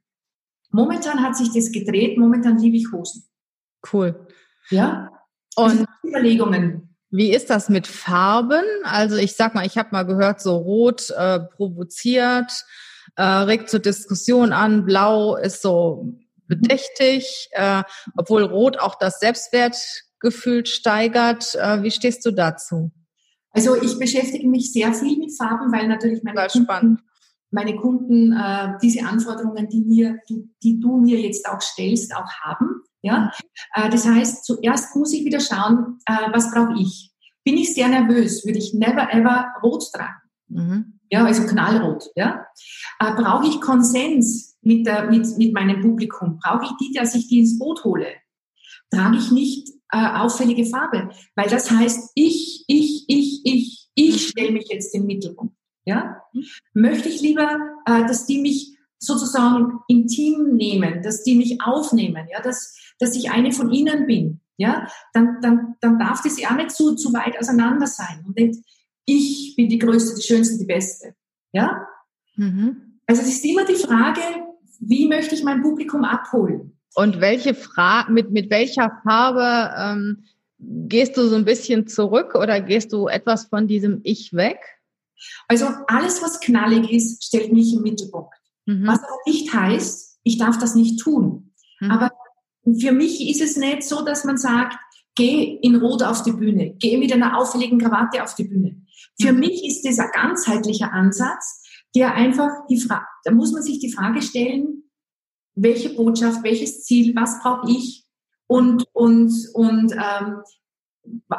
Momentan 0.72 1.22
hat 1.22 1.36
sich 1.36 1.52
das 1.54 1.72
gedreht, 1.72 2.18
momentan 2.18 2.58
liebe 2.58 2.78
ich 2.78 2.92
Hosen. 2.92 3.26
Cool. 3.92 4.28
Ja? 4.70 5.12
Und 5.56 5.86
Überlegungen. 6.04 6.96
Wie 7.10 7.34
ist 7.34 7.50
das 7.50 7.68
mit 7.68 7.88
Farben? 7.88 8.64
Also 8.84 9.18
ich 9.18 9.36
sag 9.36 9.54
mal, 9.54 9.66
ich 9.66 9.78
habe 9.78 9.90
mal 9.92 10.06
gehört, 10.06 10.42
so 10.42 10.56
rot 10.56 11.10
äh, 11.10 11.42
provoziert, 11.42 12.52
äh, 13.18 13.24
regt 13.24 13.70
zur 13.70 13.82
Diskussion 13.82 14.54
an, 14.54 14.86
blau 14.86 15.36
ist 15.36 15.62
so 15.62 16.14
bedächtig, 16.48 17.50
äh, 17.52 17.84
obwohl 18.16 18.44
rot 18.44 18.80
auch 18.80 18.96
das 18.96 19.20
Selbstwertgefühl 19.20 20.66
steigert. 20.66 21.56
Äh, 21.56 21.84
wie 21.84 21.92
stehst 21.92 22.26
du 22.26 22.32
dazu? 22.32 22.92
Also 23.52 23.76
ich 23.82 24.00
beschäftige 24.00 24.48
mich 24.48 24.72
sehr 24.72 24.94
viel 24.94 25.18
mit 25.18 25.36
Farben, 25.36 25.72
weil 25.72 25.88
natürlich 25.88 26.24
meine 26.24 26.48
Kunden, 26.48 27.00
meine 27.52 27.76
Kunden 27.76 28.32
äh, 28.32 28.78
diese 28.82 29.06
Anforderungen, 29.06 29.68
die, 29.68 29.82
mir, 29.82 30.20
die, 30.30 30.50
die, 30.64 30.80
du 30.80 30.98
mir 30.98 31.20
jetzt 31.20 31.48
auch 31.48 31.62
stellst, 31.62 32.16
auch 32.16 32.32
haben. 32.42 32.82
Ja? 33.02 33.32
Äh, 33.74 33.90
das 33.90 34.08
heißt, 34.08 34.46
zuerst 34.46 34.96
muss 34.96 35.14
ich 35.14 35.26
wieder 35.26 35.40
schauen, 35.40 36.00
äh, 36.06 36.32
was 36.32 36.52
brauche 36.52 36.80
ich. 36.80 37.12
Bin 37.44 37.58
ich 37.58 37.74
sehr 37.74 37.90
nervös, 37.90 38.46
würde 38.46 38.60
ich 38.60 38.74
never 38.74 39.12
ever 39.12 39.48
rot 39.64 39.84
tragen. 39.94 40.22
Mhm. 40.48 41.00
ja, 41.10 41.24
also 41.24 41.46
knallrot, 41.46 42.10
ja, 42.16 42.46
äh, 43.00 43.14
brauche 43.16 43.48
ich 43.48 43.62
Konsens 43.62 44.58
mit, 44.62 44.86
der, 44.86 45.10
mit, 45.10 45.26
mit 45.38 45.54
meinem 45.54 45.82
Publikum? 45.82 46.40
Brauche 46.44 46.66
ich 46.66 46.72
die, 46.80 46.94
dass 46.94 47.16
ich 47.16 47.28
die 47.28 47.40
ins 47.40 47.58
Boot 47.58 47.86
hole? 47.86 48.08
Trage 48.94 49.18
ich 49.18 49.32
nicht 49.32 49.70
äh, 49.92 50.18
auffällige 50.18 50.66
Farbe? 50.66 51.10
Weil 51.36 51.50
das 51.50 51.70
heißt, 51.70 52.12
ich, 52.16 52.64
ich, 52.68 53.06
ich, 53.08 53.42
ich, 53.44 53.90
ich 53.96 54.14
mhm. 54.14 54.18
stelle 54.18 54.52
mich 54.52 54.68
jetzt 54.70 54.96
im 54.96 55.06
Mittelpunkt. 55.06 55.56
Ja? 55.86 56.22
Mhm. 56.34 56.44
Möchte 56.74 57.10
ich 57.10 57.22
lieber, 57.22 57.60
äh, 57.86 58.06
dass 58.06 58.26
die 58.26 58.40
mich 58.40 58.78
sozusagen 59.00 59.80
intim 59.88 60.56
nehmen, 60.56 61.02
dass 61.02 61.24
die 61.24 61.36
mich 61.36 61.62
aufnehmen, 61.62 62.28
ja, 62.32 62.40
dass, 62.40 62.78
dass 63.00 63.16
ich 63.16 63.32
eine 63.32 63.52
von 63.52 63.72
ihnen 63.72 64.06
bin, 64.06 64.42
ja, 64.58 64.88
dann, 65.14 65.42
dann, 65.42 65.76
dann 65.82 65.98
darf 65.98 66.22
das 66.22 66.40
ja 66.40 66.54
nicht 66.54 66.72
zu, 66.72 66.96
zu 66.96 67.12
weit 67.14 67.40
auseinander 67.40 67.88
sein. 67.88 68.24
Und 68.28 68.36
nicht, 68.38 68.60
ich 69.06 69.56
bin 69.56 69.70
die 69.70 69.80
Größte, 69.80 70.16
die 70.16 70.22
Schönste, 70.22 70.60
die 70.60 70.66
Beste. 70.66 71.16
Ja? 71.52 71.88
Mhm. 72.36 73.00
Also 73.08 73.24
es 73.24 73.30
ist 73.30 73.46
immer 73.46 73.66
die 73.66 73.76
Frage, 73.76 74.22
wie 74.80 75.08
möchte 75.08 75.34
ich 75.34 75.44
mein 75.44 75.62
Publikum 75.62 76.04
abholen? 76.04 76.71
Und 76.96 77.22
welche 77.22 77.54
Frage, 77.54 78.12
mit, 78.12 78.32
mit 78.32 78.50
welcher 78.50 78.92
Farbe 79.04 79.74
ähm, 79.78 80.24
gehst 80.60 81.18
du 81.18 81.28
so 81.28 81.36
ein 81.36 81.46
bisschen 81.46 81.88
zurück 81.88 82.36
oder 82.36 82.62
gehst 82.62 82.92
du 82.94 83.08
etwas 83.08 83.46
von 83.46 83.68
diesem 83.68 84.02
Ich 84.04 84.34
weg? 84.34 84.60
Also 85.48 85.68
alles, 85.88 86.22
was 86.22 86.40
knallig 86.40 86.92
ist, 86.92 87.24
stellt 87.24 87.54
mich 87.54 87.74
im 87.74 87.82
Mittelpunkt. 87.82 88.34
Mhm. 88.66 88.88
Was 88.88 89.00
aber 89.00 89.18
nicht 89.26 89.54
heißt, 89.54 90.20
ich 90.24 90.38
darf 90.38 90.58
das 90.58 90.76
nicht 90.76 91.00
tun. 91.00 91.54
Mhm. 91.80 91.92
Aber 91.92 92.12
für 92.80 92.92
mich 92.92 93.30
ist 93.30 93.42
es 93.42 93.58
nicht 93.58 93.84
so, 93.84 94.04
dass 94.04 94.24
man 94.24 94.38
sagt, 94.38 94.76
geh 95.16 95.60
in 95.62 95.76
Rot 95.76 96.04
auf 96.04 96.24
die 96.24 96.32
Bühne, 96.32 96.76
geh 96.80 96.98
mit 96.98 97.12
einer 97.12 97.38
auffälligen 97.38 97.80
Krawatte 97.80 98.24
auf 98.24 98.36
die 98.36 98.46
Bühne. 98.46 98.82
Für 99.20 99.34
mhm. 99.34 99.40
mich 99.40 99.66
ist 99.66 99.84
dieser 99.84 100.10
ganzheitlicher 100.10 100.92
Ansatz, 100.92 101.64
der 101.96 102.14
einfach 102.14 102.50
die 102.70 102.80
Frage, 102.80 103.06
da 103.24 103.32
muss 103.32 103.52
man 103.52 103.64
sich 103.64 103.80
die 103.80 103.92
Frage 103.92 104.22
stellen, 104.22 104.81
welche 105.62 105.90
Botschaft, 105.96 106.44
welches 106.44 106.84
Ziel, 106.84 107.16
was 107.16 107.42
brauche 107.42 107.70
ich 107.70 108.06
und, 108.48 108.86
und, 108.94 109.34
und 109.54 109.94
ähm, 109.94 110.42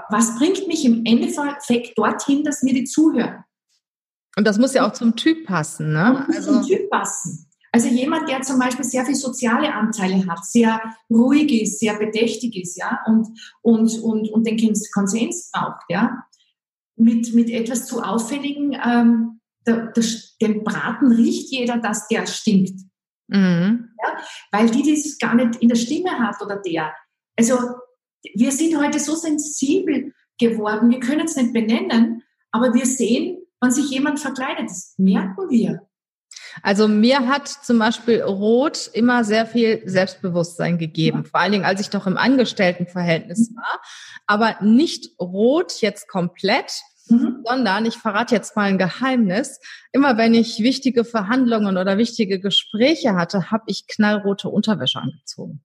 was 0.09 0.37
bringt 0.37 0.67
mich 0.67 0.85
im 0.85 1.05
Endeffekt 1.05 1.97
dorthin, 1.97 2.45
dass 2.45 2.63
mir 2.63 2.75
die 2.75 2.85
zuhören. 2.85 3.45
Und 4.37 4.47
das 4.47 4.59
muss 4.59 4.75
ja 4.75 4.89
auch 4.89 4.93
zum 4.93 5.15
Typ 5.15 5.47
passen, 5.47 5.93
ne? 5.93 6.15
Das 6.27 6.27
muss 6.27 6.37
also, 6.37 6.61
zum 6.61 6.67
Typ 6.67 6.91
passen. 6.91 7.49
Also 7.71 7.89
jemand, 7.89 8.29
der 8.29 8.43
zum 8.43 8.59
Beispiel 8.59 8.85
sehr 8.85 9.05
viel 9.07 9.15
soziale 9.15 9.73
Anteile 9.73 10.27
hat, 10.27 10.45
sehr 10.45 10.81
ruhig 11.11 11.63
ist, 11.63 11.81
sehr 11.81 11.99
bedächtig 11.99 12.57
ist, 12.57 12.77
ja, 12.77 13.01
und, 13.07 13.29
und, 13.63 13.99
und, 14.01 14.29
und 14.31 14.47
den 14.47 14.75
Konsens 14.93 15.51
braucht, 15.53 15.85
ja, 15.89 16.25
mit, 16.97 17.35
mit 17.35 17.51
etwas 17.51 17.87
zu 17.87 18.03
auffälligen, 18.03 18.79
ähm, 18.85 19.41
der, 19.67 19.87
der, 19.93 20.05
den 20.41 20.65
Braten 20.65 21.13
riecht 21.13 21.51
jeder, 21.51 21.79
dass 21.79 22.09
der 22.09 22.27
stinkt. 22.27 22.81
Mhm. 23.29 23.89
Ja, 24.03 24.17
weil 24.51 24.71
die 24.71 24.91
das 24.91 25.19
gar 25.19 25.35
nicht 25.35 25.63
in 25.63 25.69
der 25.69 25.77
Stimme 25.77 26.19
hat 26.19 26.41
oder 26.43 26.57
der. 26.57 26.95
Also 27.37 27.57
wir 28.35 28.53
sind 28.53 28.79
heute 28.79 28.99
so 28.99 29.15
sensibel 29.15 30.13
geworden, 30.39 30.91
wir 30.91 31.01
können 31.01 31.27
es 31.27 31.37
nicht 31.37 31.53
benennen, 31.53 32.23
aber 32.51 32.75
wir 32.75 32.87
sehen, 32.87 33.39
wenn 33.61 33.71
sich 33.71 33.91
jemand 33.91 34.21
verkleidet, 34.21 34.69
das 34.69 34.95
merken 34.99 35.49
wir. 35.49 35.89
Also 36.63 36.89
mir 36.89 37.29
hat 37.29 37.49
zum 37.49 37.79
Beispiel 37.79 38.21
Rot 38.23 38.91
immer 38.93 39.25
sehr 39.25 39.47
viel 39.47 39.83
Selbstbewusstsein 39.87 40.79
gegeben, 40.79 41.25
vor 41.25 41.41
allen 41.41 41.53
Dingen 41.53 41.65
als 41.65 41.81
ich 41.81 41.93
noch 41.93 42.07
im 42.07 42.17
Angestelltenverhältnis 42.17 43.51
mhm. 43.51 43.57
war. 43.57 43.81
Aber 44.27 44.57
nicht 44.63 45.19
Rot 45.21 45.81
jetzt 45.81 46.09
komplett, 46.09 46.83
mhm. 47.09 47.43
sondern 47.45 47.87
ich 47.87 47.97
verrate 47.97 48.35
jetzt 48.35 48.57
mal 48.57 48.65
ein 48.65 48.79
Geheimnis. 48.79 49.61
Immer 49.93 50.17
wenn 50.17 50.35
ich 50.35 50.61
wichtige 50.61 51.05
Verhandlungen 51.05 51.77
oder 51.77 51.99
wichtige 51.99 52.41
Gespräche 52.41 53.15
hatte, 53.15 53.51
habe 53.51 53.65
ich 53.67 53.87
knallrote 53.87 54.49
Unterwäsche 54.49 55.01
angezogen. 55.01 55.63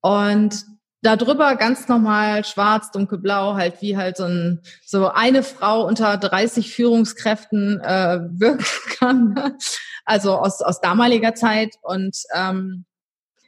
Und 0.00 0.64
darüber 1.02 1.56
ganz 1.56 1.88
normal 1.88 2.44
schwarz, 2.44 2.90
dunkelblau, 2.90 3.54
halt 3.54 3.80
wie 3.80 3.96
halt 3.96 4.16
so, 4.16 4.24
ein, 4.24 4.62
so 4.84 5.08
eine 5.08 5.42
Frau 5.42 5.86
unter 5.86 6.16
30 6.16 6.74
Führungskräften 6.74 7.80
äh, 7.80 8.20
wirken 8.30 8.64
kann. 8.98 9.56
Also 10.04 10.36
aus, 10.36 10.62
aus 10.62 10.80
damaliger 10.80 11.34
Zeit. 11.34 11.74
Und 11.82 12.16
ähm, 12.34 12.84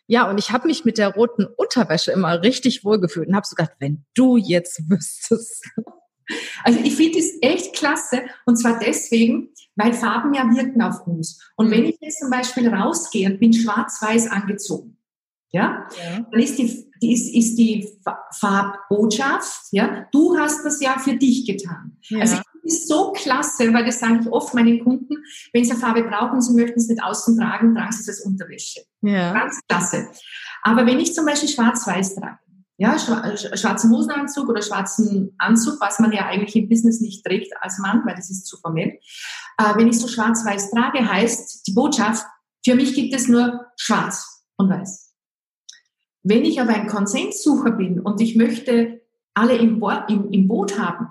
ja, 0.07 0.29
und 0.31 0.39
ich 0.39 0.53
habe 0.53 0.67
mich 0.67 0.85
mit 0.85 0.99
der 0.99 1.15
roten 1.15 1.45
Unterwäsche 1.45 2.13
immer 2.13 2.43
richtig 2.43 2.85
wohlgefühlt 2.85 3.29
und 3.29 3.37
habe 3.37 3.47
so 3.47 3.55
gedacht, 3.55 3.77
wenn 3.79 4.05
du 4.15 4.37
jetzt 4.37 4.89
wüsstest. 4.89 5.69
Also 6.65 6.81
ich 6.83 6.95
finde 6.95 7.19
es 7.19 7.39
echt 7.41 7.75
klasse 7.75 8.23
und 8.47 8.57
zwar 8.57 8.79
deswegen, 8.79 9.51
weil 9.77 9.93
Farben 9.93 10.35
ja 10.35 10.45
wirken 10.55 10.83
auf 10.83 11.07
uns. 11.07 11.41
Und 11.57 11.71
wenn 11.71 11.83
mhm. 11.83 11.91
ich 11.91 11.99
jetzt 12.01 12.21
zum 12.21 12.31
Beispiel 12.31 12.69
rausgehe 12.69 13.31
und 13.31 13.41
bin 13.41 13.53
schwarz-weiß 13.53 14.31
angezogen, 14.31 14.97
ja? 15.51 15.87
ja, 15.97 16.27
dann 16.31 16.41
ist 16.41 16.59
die, 16.59 16.91
ist, 17.01 17.35
ist 17.35 17.57
die 17.57 17.89
Farbbotschaft, 18.39 19.69
ja, 19.71 20.07
du 20.13 20.39
hast 20.39 20.65
das 20.65 20.81
ja 20.81 20.99
für 20.99 21.17
dich 21.17 21.47
getan. 21.47 21.97
Ja. 22.09 22.21
Also 22.21 22.37
ich 22.37 22.43
ist 22.69 22.89
so 22.89 23.13
klasse, 23.13 23.73
weil 23.73 23.85
das 23.85 23.99
sage 23.99 24.21
ich 24.21 24.31
oft 24.31 24.55
meinen 24.55 24.85
Kunden, 24.85 25.17
wenn 25.53 25.65
sie 25.65 25.73
eine 25.73 25.81
Farbe 25.81 26.03
brauchen 26.03 26.41
sie 26.41 26.55
möchten 26.55 26.79
es 26.79 26.89
nicht 26.89 27.03
außen 27.03 27.39
tragen, 27.39 27.75
tragen 27.75 27.93
sie 27.93 28.03
es 28.03 28.09
als 28.09 28.21
Unterwäsche. 28.21 28.81
Ja. 29.01 29.33
Ganz 29.33 29.59
klasse. 29.67 30.09
Aber 30.63 30.87
wenn 30.87 31.01
ich 31.01 31.15
zum 31.15 31.25
Beispiel 31.25 31.49
schwarz-weiß 31.49 32.17
trage, 32.17 32.39
ja, 32.79 32.97
schwarzen 32.97 33.91
Hosenanzug 33.91 34.49
oder 34.49 34.63
schwarzen 34.63 35.35
Anzug, 35.37 35.81
was 35.81 35.99
man 35.99 36.13
ja 36.13 36.27
eigentlich 36.27 36.55
im 36.55 36.69
Business 36.69 37.01
nicht 37.01 37.25
trägt 37.25 37.53
als 37.61 37.79
Mann, 37.79 38.03
weil 38.07 38.15
das 38.15 38.31
ist 38.31 38.47
zu 38.47 38.57
formell. 38.57 39.01
Äh, 39.59 39.75
wenn 39.77 39.89
ich 39.89 39.99
so 39.99 40.07
schwarz-weiß 40.07 40.71
trage, 40.71 41.07
heißt 41.07 41.67
die 41.67 41.73
Botschaft, 41.73 42.25
für 42.65 42.77
mich 42.77 42.95
gibt 42.95 43.13
es 43.15 43.27
nur 43.27 43.67
schwarz 43.77 44.45
und 44.57 44.71
weiß. 44.71 45.13
Wenn 46.23 46.45
ich 46.45 46.61
aber 46.61 46.75
ein 46.75 46.87
Konsenssucher 46.87 47.73
bin 47.73 47.99
und 47.99 48.21
ich 48.21 48.37
möchte 48.37 49.01
alle 49.35 49.57
im, 49.57 49.81
Bo 49.81 49.91
im, 50.09 50.31
im 50.31 50.47
Boot 50.47 50.79
haben 50.79 51.09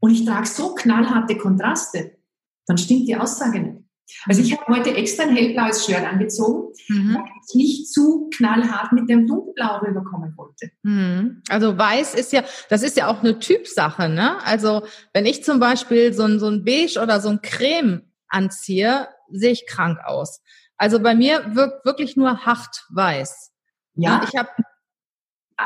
und 0.00 0.10
ich 0.10 0.24
trage 0.24 0.46
so 0.46 0.74
knallharte 0.74 1.36
Kontraste, 1.36 2.18
dann 2.66 2.78
stimmt 2.78 3.06
die 3.06 3.16
Aussage 3.16 3.60
nicht. 3.60 3.83
Also 4.26 4.42
ich 4.42 4.56
habe 4.56 4.74
heute 4.74 4.94
extra 4.94 5.24
ein 5.24 5.34
hellblaues 5.34 5.86
Shirt 5.86 6.04
angezogen, 6.04 6.72
mhm. 6.88 7.14
weil 7.14 7.24
ich 7.48 7.54
nicht 7.54 7.92
zu 7.92 8.30
knallhart 8.34 8.92
mit 8.92 9.08
dem 9.08 9.26
dunkelblau 9.26 9.78
rüberkommen 9.78 10.36
wollte. 10.36 10.70
Mhm. 10.82 11.42
Also 11.48 11.76
weiß 11.76 12.14
ist 12.14 12.32
ja, 12.32 12.44
das 12.68 12.82
ist 12.82 12.96
ja 12.96 13.08
auch 13.08 13.20
eine 13.20 13.38
Typsache, 13.38 14.08
ne? 14.08 14.42
Also 14.44 14.86
wenn 15.12 15.26
ich 15.26 15.44
zum 15.44 15.58
Beispiel 15.58 16.12
so 16.12 16.24
ein, 16.24 16.38
so 16.38 16.48
ein 16.48 16.64
Beige 16.64 17.00
oder 17.00 17.20
so 17.20 17.30
ein 17.30 17.42
Creme 17.42 18.02
anziehe, 18.28 19.08
sehe 19.30 19.52
ich 19.52 19.66
krank 19.66 19.98
aus. 20.04 20.42
Also 20.76 21.00
bei 21.00 21.14
mir 21.14 21.54
wirkt 21.54 21.84
wirklich 21.84 22.16
nur 22.16 22.44
hart 22.44 22.84
weiß. 22.90 23.52
Ja. 23.94 24.22
Ich 24.28 24.36
habe, 24.36 24.50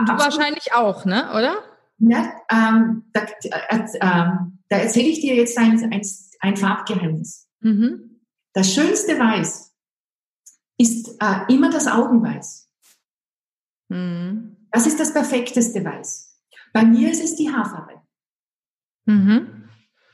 du 0.07 0.13
wahrscheinlich 0.13 0.75
auch, 0.75 1.05
ne, 1.05 1.31
oder? 1.31 1.57
Ja, 1.99 2.33
ähm, 2.51 3.11
da, 3.13 3.23
äh, 3.23 3.79
äh, 3.79 3.89
da 4.01 4.77
erzähle 4.77 5.09
ich 5.09 5.21
dir 5.21 5.35
jetzt 5.35 5.59
ein, 5.59 5.93
ein, 5.93 6.03
ein 6.41 6.57
Farbgeheimnis. 6.57 7.49
Mhm. 7.61 8.18
Das 8.55 8.73
schönste 8.73 9.19
Weiß 9.19 9.75
ist 10.79 11.17
äh, 11.21 11.53
immer 11.53 11.71
das 11.71 11.87
Augenweiß. 11.87 12.71
Mhm. 13.89 14.57
Das 14.71 14.87
ist 14.87 15.01
das 15.01 15.13
perfekteste 15.13 15.85
Weiß. 15.85 16.41
Bei 16.73 16.85
mir 16.85 17.11
ist 17.11 17.23
es 17.23 17.37
die 17.37 17.51
Haarfarbe. 17.51 18.03
Mhm. 19.07 19.69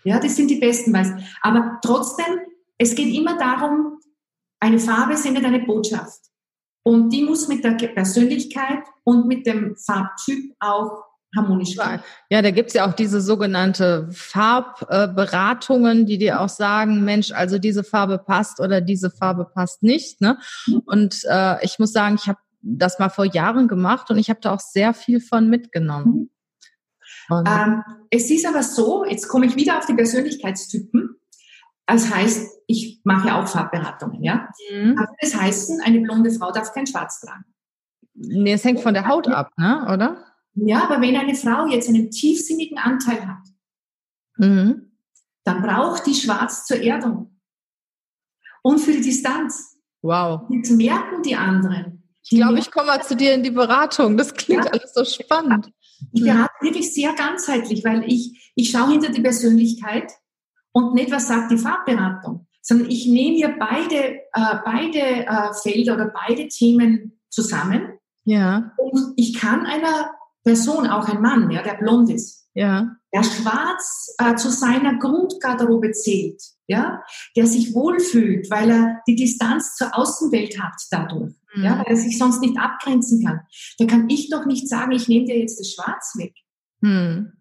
Ja, 0.05 0.21
das 0.21 0.37
sind 0.37 0.49
die 0.49 0.61
besten 0.61 0.93
Weiß. 0.93 1.13
Aber 1.43 1.79
trotzdem, 1.83 2.41
es 2.79 2.95
geht 2.95 3.15
immer 3.15 3.37
darum, 3.37 4.01
eine 4.61 4.79
Farbe 4.79 5.17
sendet 5.17 5.45
eine 5.45 5.65
Botschaft. 5.65 6.21
Und 6.87 7.11
die 7.11 7.23
muss 7.23 7.49
mit 7.49 7.65
der 7.65 7.73
Persönlichkeit 7.73 8.85
und 9.05 9.27
mit 9.27 9.47
dem 9.47 9.77
Farbtyp 9.77 10.55
auch 10.61 11.05
harmonisch 11.37 11.77
gehen. 11.77 12.01
Ja, 12.31 12.43
da 12.43 12.51
gibt's 12.51 12.75
ja 12.75 12.87
auch 12.87 12.93
diese 12.93 13.21
sogenannte 13.21 14.09
Farbberatungen, 14.13 16.07
die 16.07 16.19
dir 16.19 16.41
auch 16.41 16.49
sagen, 16.49 17.05
Mensch, 17.05 17.33
also 17.33 17.59
diese 17.59 17.85
Farbe 17.85 18.19
passt 18.19 18.61
oder 18.61 18.81
diese 18.81 19.11
Farbe 19.11 19.45
passt 19.45 19.83
nicht. 19.83 20.21
Ne? 20.21 20.39
Mhm. 20.67 20.83
Und 20.87 21.21
äh, 21.29 21.65
ich 21.65 21.79
muss 21.79 21.93
sagen, 21.93 22.17
ich 22.21 22.29
habe 22.29 22.39
das 22.63 22.99
mal 22.99 23.11
vor 23.11 23.27
Jahren 23.27 23.69
gemacht 23.69 24.11
und 24.11 24.19
ich 24.19 24.31
habe 24.31 24.41
da 24.41 24.53
auch 24.53 24.61
sehr 24.61 24.95
viel 24.95 25.21
von 25.21 25.49
mitgenommen. 25.49 26.31
Mhm. 27.29 27.45
Ähm, 27.47 27.83
es 28.11 28.31
ist 28.31 28.47
aber 28.47 28.63
so, 28.63 29.05
jetzt 29.05 29.29
komme 29.29 29.47
ich 29.47 29.57
wieder 29.57 29.79
auf 29.79 29.87
die 29.87 29.95
Persönlichkeitstypen. 29.95 31.17
Das 31.87 32.15
heißt, 32.15 32.51
ich 32.67 33.01
mache 33.05 33.35
auch 33.35 33.47
Farbberatungen, 33.47 34.23
ja. 34.23 34.49
Mhm. 34.73 34.97
Aber 34.99 35.13
das 35.21 35.35
heißt, 35.35 35.73
eine 35.85 36.01
blonde 36.01 36.31
Frau 36.31 36.51
darf 36.51 36.73
kein 36.73 36.87
Schwarz 36.87 37.21
tragen. 37.21 37.45
Nee, 38.15 38.53
es 38.53 38.65
hängt 38.65 38.81
von 38.81 38.95
der 38.95 39.09
Haut 39.09 39.29
ab, 39.29 39.51
ne? 39.57 39.87
oder? 39.93 40.25
Ja, 40.55 40.85
aber 40.85 41.01
wenn 41.01 41.17
eine 41.17 41.35
Frau 41.35 41.67
jetzt 41.67 41.89
einen 41.89 42.11
tiefsinnigen 42.11 42.79
Anteil 42.79 43.27
hat, 43.27 43.43
mhm. 44.37 44.93
dann 45.45 45.63
braucht 45.63 46.07
die 46.07 46.15
Schwarz 46.15 46.67
zur 46.67 46.79
Erdung. 46.79 47.41
Und 48.63 48.79
für 48.79 48.93
die 48.93 49.03
Distanz. 49.03 49.77
Wow. 50.01 50.43
Jetzt 50.51 50.71
merken 50.71 51.23
die 51.23 51.35
anderen. 51.35 52.03
Die 52.31 52.37
ich 52.37 52.41
glaube, 52.41 52.59
ich 52.59 52.71
komme 52.71 52.87
mal 52.87 53.03
zu 53.03 53.17
dir 53.17 53.35
in 53.35 53.43
die 53.43 53.51
Beratung. 53.51 54.17
Das 54.17 54.33
klingt 54.33 54.65
ja. 54.65 54.71
alles 54.71 54.95
so 54.95 55.05
spannend. 55.05 55.71
Ich 56.13 56.23
berate 56.23 56.53
wirklich 56.61 56.93
sehr 56.93 57.13
ganzheitlich, 57.15 57.85
weil 57.85 58.05
ich, 58.07 58.53
ich 58.55 58.71
schaue 58.71 58.93
hinter 58.93 59.11
die 59.11 59.21
Persönlichkeit 59.21 60.13
und 60.73 60.95
nicht, 60.95 61.11
was 61.11 61.29
sagt 61.29 61.51
die 61.51 61.59
Farbberatung, 61.59 62.47
sondern 62.63 62.91
ich 62.91 63.07
nehme 63.07 63.37
hier 63.37 63.57
beide, 63.59 64.21
äh, 64.33 64.57
beide 64.65 65.27
äh, 65.27 65.53
Felder 65.63 65.95
oder 65.95 66.13
beide 66.27 66.49
Themen 66.49 67.21
zusammen. 67.29 67.99
Ja. 68.25 68.73
Und 68.79 69.15
ich 69.17 69.35
kann 69.35 69.67
einer 69.67 70.11
Person, 70.45 70.87
auch 70.87 71.09
ein 71.09 71.23
Mann, 71.23 71.51
ja, 71.51 71.63
der 71.63 71.75
blond 71.75 72.11
ist, 72.11 72.47
ja. 72.55 72.97
der 73.13 73.23
schwarz 73.23 74.15
äh, 74.19 74.35
zu 74.37 74.51
seiner 74.51 74.99
Grundgarderobe 74.99 75.93
zählt, 75.93 76.43
ja, 76.67 77.03
der 77.35 77.47
sich 77.47 77.75
wohlfühlt, 77.75 78.51
weil 78.51 78.71
er 78.71 79.01
die 79.09 79.17
Distanz 79.17 79.75
zur 79.75 79.97
Außenwelt 79.97 80.61
hat 80.61 80.75
dadurch, 80.91 81.35
mhm. 81.55 81.65
ja, 81.65 81.79
weil 81.79 81.87
er 81.87 81.97
sich 81.97 82.19
sonst 82.19 82.41
nicht 82.41 82.59
abgrenzen 82.59 83.25
kann. 83.25 83.41
Da 83.79 83.87
kann 83.87 84.09
ich 84.11 84.29
doch 84.31 84.45
nicht 84.45 84.69
sagen, 84.69 84.93
ich 84.93 85.09
nehme 85.09 85.25
dir 85.25 85.39
jetzt 85.39 85.59
das 85.59 85.73
Schwarz 85.73 86.15
weg. 86.17 86.35
Mhm. 86.81 87.33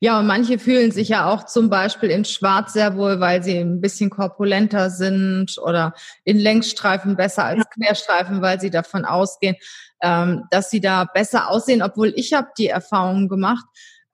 Ja, 0.00 0.18
und 0.18 0.26
manche 0.26 0.58
fühlen 0.58 0.90
sich 0.90 1.08
ja 1.08 1.30
auch 1.30 1.44
zum 1.46 1.70
Beispiel 1.70 2.10
in 2.10 2.24
Schwarz 2.24 2.72
sehr 2.72 2.96
wohl, 2.96 3.20
weil 3.20 3.42
sie 3.42 3.58
ein 3.58 3.80
bisschen 3.80 4.10
korpulenter 4.10 4.90
sind 4.90 5.58
oder 5.58 5.94
in 6.24 6.38
Längsstreifen 6.38 7.16
besser 7.16 7.44
als 7.44 7.64
Querstreifen, 7.70 8.42
weil 8.42 8.60
sie 8.60 8.70
davon 8.70 9.04
ausgehen, 9.04 9.56
ähm, 10.02 10.44
dass 10.50 10.70
sie 10.70 10.80
da 10.80 11.04
besser 11.04 11.48
aussehen, 11.48 11.82
obwohl 11.82 12.12
ich 12.16 12.32
habe 12.32 12.48
die 12.58 12.68
Erfahrung 12.68 13.28
gemacht, 13.28 13.64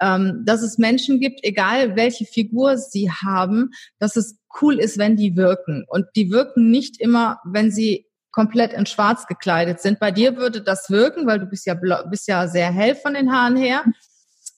ähm, 0.01 0.43
dass 0.45 0.63
es 0.63 0.79
Menschen 0.79 1.21
gibt, 1.21 1.41
egal 1.43 1.97
welche 1.97 2.27
Figur 2.27 2.77
sie 2.77 3.11
haben, 3.11 3.71
dass 3.99 4.17
es 4.17 4.39
cool 4.61 4.79
ist, 4.79 4.99
wenn 4.99 5.17
die 5.17 5.37
wirken. 5.37 5.85
Und 5.89 6.07
die 6.17 6.31
wirken 6.31 6.71
nicht 6.71 7.01
immer, 7.01 7.41
wenn 7.45 7.71
sie 7.71 8.07
komplett 8.31 8.75
in 8.75 8.85
Schwarz 8.85 9.27
gekleidet 9.27 9.81
sind. 9.81 9.99
Bei 9.99 10.11
dir 10.11 10.37
würde 10.37 10.61
das 10.61 10.91
wirken, 10.91 11.27
weil 11.27 11.39
du 11.39 11.47
bist 11.47 11.67
ja 11.67 11.75
bist 11.75 12.29
ja 12.29 12.47
sehr 12.49 12.71
hell 12.71 12.95
von 12.95 13.15
den 13.15 13.33
Haaren 13.33 13.57
her. 13.57 13.85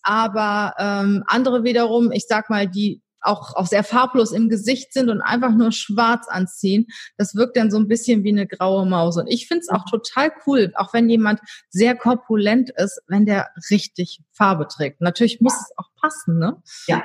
Aber 0.08 0.72
ähm, 0.78 1.22
andere 1.26 1.64
wiederum, 1.64 2.12
ich 2.12 2.24
sag 2.26 2.48
mal, 2.48 2.66
die 2.66 3.02
auch, 3.20 3.54
auch 3.56 3.66
sehr 3.66 3.84
farblos 3.84 4.32
im 4.32 4.48
Gesicht 4.48 4.94
sind 4.94 5.10
und 5.10 5.20
einfach 5.20 5.50
nur 5.50 5.70
schwarz 5.70 6.28
anziehen, 6.28 6.86
das 7.18 7.34
wirkt 7.34 7.58
dann 7.58 7.70
so 7.70 7.76
ein 7.76 7.88
bisschen 7.88 8.24
wie 8.24 8.30
eine 8.30 8.46
graue 8.46 8.86
Maus. 8.86 9.18
Und 9.18 9.26
ich 9.26 9.46
finde 9.46 9.60
es 9.60 9.68
auch 9.68 9.84
total 9.84 10.32
cool, 10.46 10.72
auch 10.76 10.94
wenn 10.94 11.10
jemand 11.10 11.40
sehr 11.68 11.94
korpulent 11.94 12.70
ist, 12.70 13.02
wenn 13.06 13.26
der 13.26 13.50
richtig 13.70 14.22
Farbe 14.32 14.66
trägt. 14.66 15.02
Natürlich 15.02 15.42
muss 15.42 15.52
es 15.52 15.76
auch 15.76 15.90
passen, 16.00 16.38
ne? 16.38 16.62
Ja. 16.86 17.04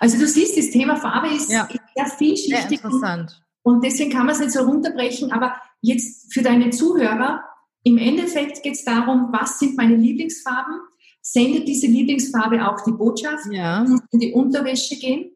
Also 0.00 0.16
du 0.16 0.26
siehst, 0.26 0.56
das 0.56 0.70
Thema 0.70 0.96
Farbe 0.96 1.28
ist, 1.28 1.52
ja. 1.52 1.68
sehr 1.94 2.06
vielschichtig. 2.06 2.80
Sehr 2.80 2.88
interessant. 2.88 3.42
Und 3.62 3.84
deswegen 3.84 4.10
kann 4.10 4.24
man 4.24 4.36
es 4.36 4.40
nicht 4.40 4.52
so 4.52 4.62
runterbrechen. 4.62 5.32
Aber 5.32 5.54
jetzt 5.82 6.32
für 6.32 6.40
deine 6.40 6.70
Zuhörer, 6.70 7.44
im 7.82 7.98
Endeffekt 7.98 8.62
geht 8.62 8.72
es 8.72 8.84
darum, 8.86 9.28
was 9.32 9.58
sind 9.58 9.76
meine 9.76 9.96
Lieblingsfarben? 9.96 10.80
Sendet 11.32 11.66
diese 11.66 11.88
Lieblingsfarbe 11.88 12.68
auch 12.68 12.84
die 12.84 12.92
Botschaft, 12.92 13.46
ja. 13.50 13.84
in 14.12 14.20
die 14.20 14.32
Unterwäsche 14.32 14.96
gehen. 14.96 15.32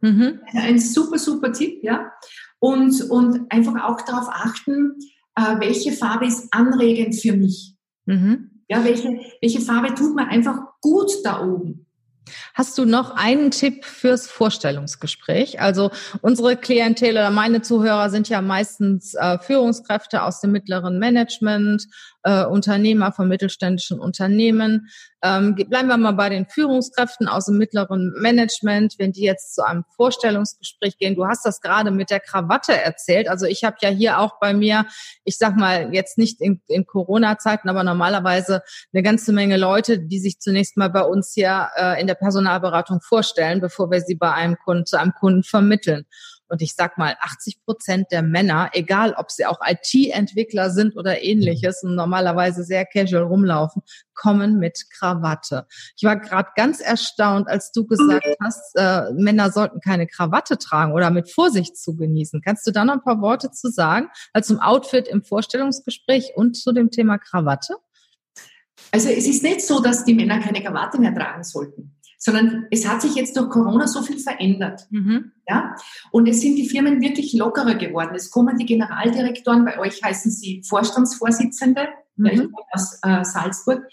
Mhm. 0.00 0.40
Ein 0.52 0.78
super, 0.80 1.18
super 1.18 1.52
Tipp, 1.52 1.82
ja. 1.82 2.12
Und, 2.58 3.08
und 3.08 3.50
einfach 3.50 3.84
auch 3.84 4.00
darauf 4.02 4.28
achten, 4.28 4.96
äh, 5.36 5.60
welche 5.60 5.92
Farbe 5.92 6.26
ist 6.26 6.48
anregend 6.50 7.14
für 7.14 7.34
mich. 7.34 7.76
Mhm. 8.06 8.50
Ja, 8.68 8.84
welche, 8.84 9.20
welche 9.40 9.60
Farbe 9.60 9.94
tut 9.94 10.16
mir 10.16 10.26
einfach 10.26 10.58
gut 10.80 11.10
da 11.24 11.44
oben. 11.44 11.86
Hast 12.54 12.76
du 12.78 12.84
noch 12.84 13.12
einen 13.12 13.50
Tipp 13.50 13.84
fürs 13.84 14.26
Vorstellungsgespräch? 14.26 15.60
Also 15.60 15.90
unsere 16.20 16.56
Klientel 16.56 17.12
oder 17.12 17.30
meine 17.30 17.62
Zuhörer 17.62 18.10
sind 18.10 18.28
ja 18.28 18.42
meistens 18.42 19.14
äh, 19.14 19.38
Führungskräfte 19.38 20.22
aus 20.22 20.40
dem 20.40 20.52
mittleren 20.52 20.98
Management, 20.98 21.86
äh, 22.24 22.44
Unternehmer 22.44 23.12
von 23.12 23.28
mittelständischen 23.28 23.98
Unternehmen. 23.98 24.88
Ähm, 25.22 25.56
bleiben 25.56 25.88
wir 25.88 25.96
mal 25.96 26.12
bei 26.12 26.28
den 26.28 26.46
Führungskräften 26.46 27.26
aus 27.26 27.46
dem 27.46 27.58
mittleren 27.58 28.12
Management, 28.20 28.94
wenn 28.98 29.10
die 29.10 29.22
jetzt 29.22 29.54
zu 29.54 29.66
einem 29.66 29.84
Vorstellungsgespräch 29.96 30.96
gehen. 30.96 31.16
Du 31.16 31.26
hast 31.26 31.44
das 31.44 31.60
gerade 31.60 31.90
mit 31.90 32.10
der 32.10 32.20
Krawatte 32.20 32.72
erzählt. 32.72 33.28
Also 33.28 33.46
ich 33.46 33.64
habe 33.64 33.76
ja 33.80 33.88
hier 33.88 34.20
auch 34.20 34.38
bei 34.40 34.54
mir, 34.54 34.86
ich 35.24 35.36
sag 35.36 35.56
mal 35.56 35.92
jetzt 35.92 36.18
nicht 36.18 36.40
in, 36.40 36.60
in 36.68 36.86
Corona-Zeiten, 36.86 37.68
aber 37.68 37.82
normalerweise 37.82 38.62
eine 38.92 39.02
ganze 39.02 39.32
Menge 39.32 39.56
Leute, 39.56 39.98
die 39.98 40.20
sich 40.20 40.38
zunächst 40.38 40.76
mal 40.76 40.90
bei 40.90 41.02
uns 41.02 41.32
hier 41.34 41.68
äh, 41.76 42.00
in 42.00 42.06
der 42.06 42.14
Personalberatung 42.14 43.00
vorstellen, 43.00 43.60
bevor 43.60 43.90
wir 43.90 44.00
sie 44.00 44.14
bei 44.14 44.32
einem 44.32 44.56
Kunden 44.64 44.86
zu 44.86 45.00
einem 45.00 45.14
Kunden 45.14 45.42
vermitteln. 45.42 46.06
Und 46.48 46.62
ich 46.62 46.74
sag 46.74 46.98
mal, 46.98 47.16
80 47.20 47.62
Prozent 47.64 48.06
der 48.10 48.22
Männer, 48.22 48.70
egal 48.72 49.14
ob 49.16 49.30
sie 49.30 49.46
auch 49.46 49.60
IT-Entwickler 49.64 50.70
sind 50.70 50.96
oder 50.96 51.22
ähnliches 51.22 51.82
und 51.82 51.94
normalerweise 51.94 52.64
sehr 52.64 52.84
casual 52.86 53.24
rumlaufen, 53.24 53.82
kommen 54.14 54.58
mit 54.58 54.90
Krawatte. 54.90 55.66
Ich 55.96 56.04
war 56.04 56.16
gerade 56.16 56.50
ganz 56.56 56.80
erstaunt, 56.80 57.48
als 57.48 57.70
du 57.72 57.86
gesagt 57.86 58.26
hast, 58.42 58.74
äh, 58.76 59.12
Männer 59.12 59.52
sollten 59.52 59.80
keine 59.80 60.06
Krawatte 60.06 60.58
tragen 60.58 60.92
oder 60.92 61.10
mit 61.10 61.30
Vorsicht 61.30 61.76
zu 61.76 61.96
genießen. 61.96 62.42
Kannst 62.42 62.66
du 62.66 62.72
da 62.72 62.84
noch 62.84 62.94
ein 62.94 63.02
paar 63.02 63.20
Worte 63.20 63.50
zu 63.50 63.70
sagen? 63.70 64.08
Also 64.32 64.54
zum 64.54 64.62
Outfit 64.62 65.06
im 65.08 65.22
Vorstellungsgespräch 65.22 66.32
und 66.34 66.56
zu 66.56 66.72
dem 66.72 66.90
Thema 66.90 67.18
Krawatte? 67.18 67.76
Also 68.92 69.08
es 69.08 69.26
ist 69.26 69.42
nicht 69.42 69.66
so, 69.66 69.80
dass 69.80 70.04
die 70.04 70.14
Männer 70.14 70.40
keine 70.40 70.62
Krawatte 70.62 71.00
mehr 71.00 71.14
tragen 71.14 71.44
sollten 71.44 71.97
sondern 72.18 72.66
es 72.70 72.86
hat 72.86 73.00
sich 73.00 73.14
jetzt 73.14 73.36
durch 73.36 73.48
Corona 73.48 73.86
so 73.86 74.02
viel 74.02 74.18
verändert. 74.18 74.86
Mhm. 74.90 75.32
Ja? 75.48 75.74
Und 76.10 76.28
es 76.28 76.40
sind 76.40 76.56
die 76.56 76.68
Firmen 76.68 77.00
wirklich 77.00 77.32
lockerer 77.32 77.76
geworden. 77.76 78.14
Es 78.14 78.30
kommen 78.30 78.58
die 78.58 78.66
Generaldirektoren, 78.66 79.64
bei 79.64 79.78
euch 79.78 80.02
heißen 80.02 80.30
sie 80.30 80.62
Vorstandsvorsitzende, 80.68 81.88
mhm. 82.16 82.26
ich 82.26 82.38
komme 82.38 82.66
aus 82.72 82.98
äh, 83.02 83.24
Salzburg, 83.24 83.86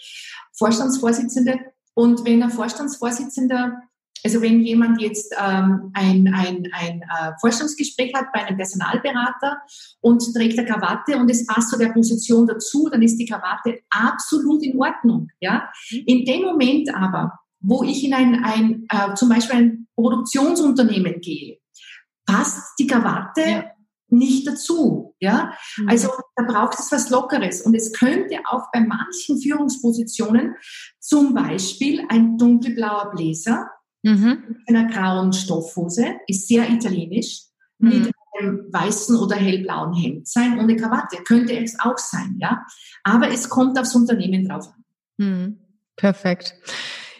Vorstandsvorsitzende. 0.52 1.60
Und 1.94 2.26
wenn 2.26 2.42
ein 2.42 2.50
Vorstandsvorsitzender 2.50 3.80
also 4.24 4.42
wenn 4.42 4.60
jemand 4.60 5.00
jetzt 5.00 5.32
ähm, 5.38 5.92
ein, 5.94 6.32
ein, 6.34 6.68
ein 6.72 7.02
äh, 7.02 7.32
Forschungsgespräch 7.40 8.12
hat 8.12 8.32
bei 8.32 8.44
einem 8.44 8.56
Personalberater 8.56 9.58
und 10.00 10.20
trägt 10.34 10.58
eine 10.58 10.66
Krawatte 10.66 11.16
und 11.16 11.30
es 11.30 11.46
passt 11.46 11.70
zu 11.70 11.78
der 11.78 11.90
Position 11.90 12.44
dazu, 12.44 12.88
dann 12.90 13.02
ist 13.02 13.18
die 13.18 13.26
Krawatte 13.26 13.80
absolut 13.88 14.64
in 14.64 14.80
Ordnung. 14.80 15.28
Ja? 15.40 15.68
Mhm. 15.92 16.02
In 16.06 16.24
dem 16.24 16.42
Moment 16.42 16.92
aber, 16.92 17.38
wo 17.66 17.82
ich 17.82 18.04
in 18.04 18.14
ein, 18.14 18.44
ein 18.44 18.86
äh, 18.88 19.14
zum 19.14 19.28
Beispiel 19.28 19.56
ein 19.56 19.88
Produktionsunternehmen 19.96 21.20
gehe, 21.20 21.58
passt 22.24 22.78
die 22.78 22.86
Krawatte 22.86 23.40
ja. 23.40 23.64
nicht 24.08 24.46
dazu. 24.46 25.14
Ja? 25.20 25.52
Mhm. 25.76 25.88
Also 25.88 26.10
da 26.36 26.44
braucht 26.44 26.78
es 26.78 26.92
was 26.92 27.10
Lockeres. 27.10 27.62
Und 27.62 27.74
es 27.74 27.92
könnte 27.92 28.38
auch 28.48 28.70
bei 28.72 28.80
manchen 28.80 29.40
Führungspositionen 29.40 30.54
zum 31.00 31.34
Beispiel 31.34 32.04
ein 32.08 32.38
dunkelblauer 32.38 33.10
Bläser 33.14 33.68
mhm. 34.02 34.44
mit 34.48 34.58
einer 34.68 34.90
grauen 34.90 35.32
Stoffhose, 35.32 36.16
ist 36.28 36.48
sehr 36.48 36.70
italienisch, 36.70 37.42
mhm. 37.78 37.88
mit 37.88 38.12
einem 38.38 38.72
weißen 38.72 39.16
oder 39.16 39.36
hellblauen 39.36 39.94
Hemd 39.94 40.28
sein, 40.28 40.60
ohne 40.60 40.76
Krawatte. 40.76 41.16
Könnte 41.24 41.58
es 41.58 41.78
auch 41.80 41.98
sein, 41.98 42.36
ja. 42.38 42.64
Aber 43.02 43.28
es 43.28 43.48
kommt 43.48 43.78
aufs 43.78 43.94
Unternehmen 43.94 44.46
drauf 44.46 44.68
an. 44.68 44.84
Mhm. 45.18 45.58
Perfekt. 45.96 46.54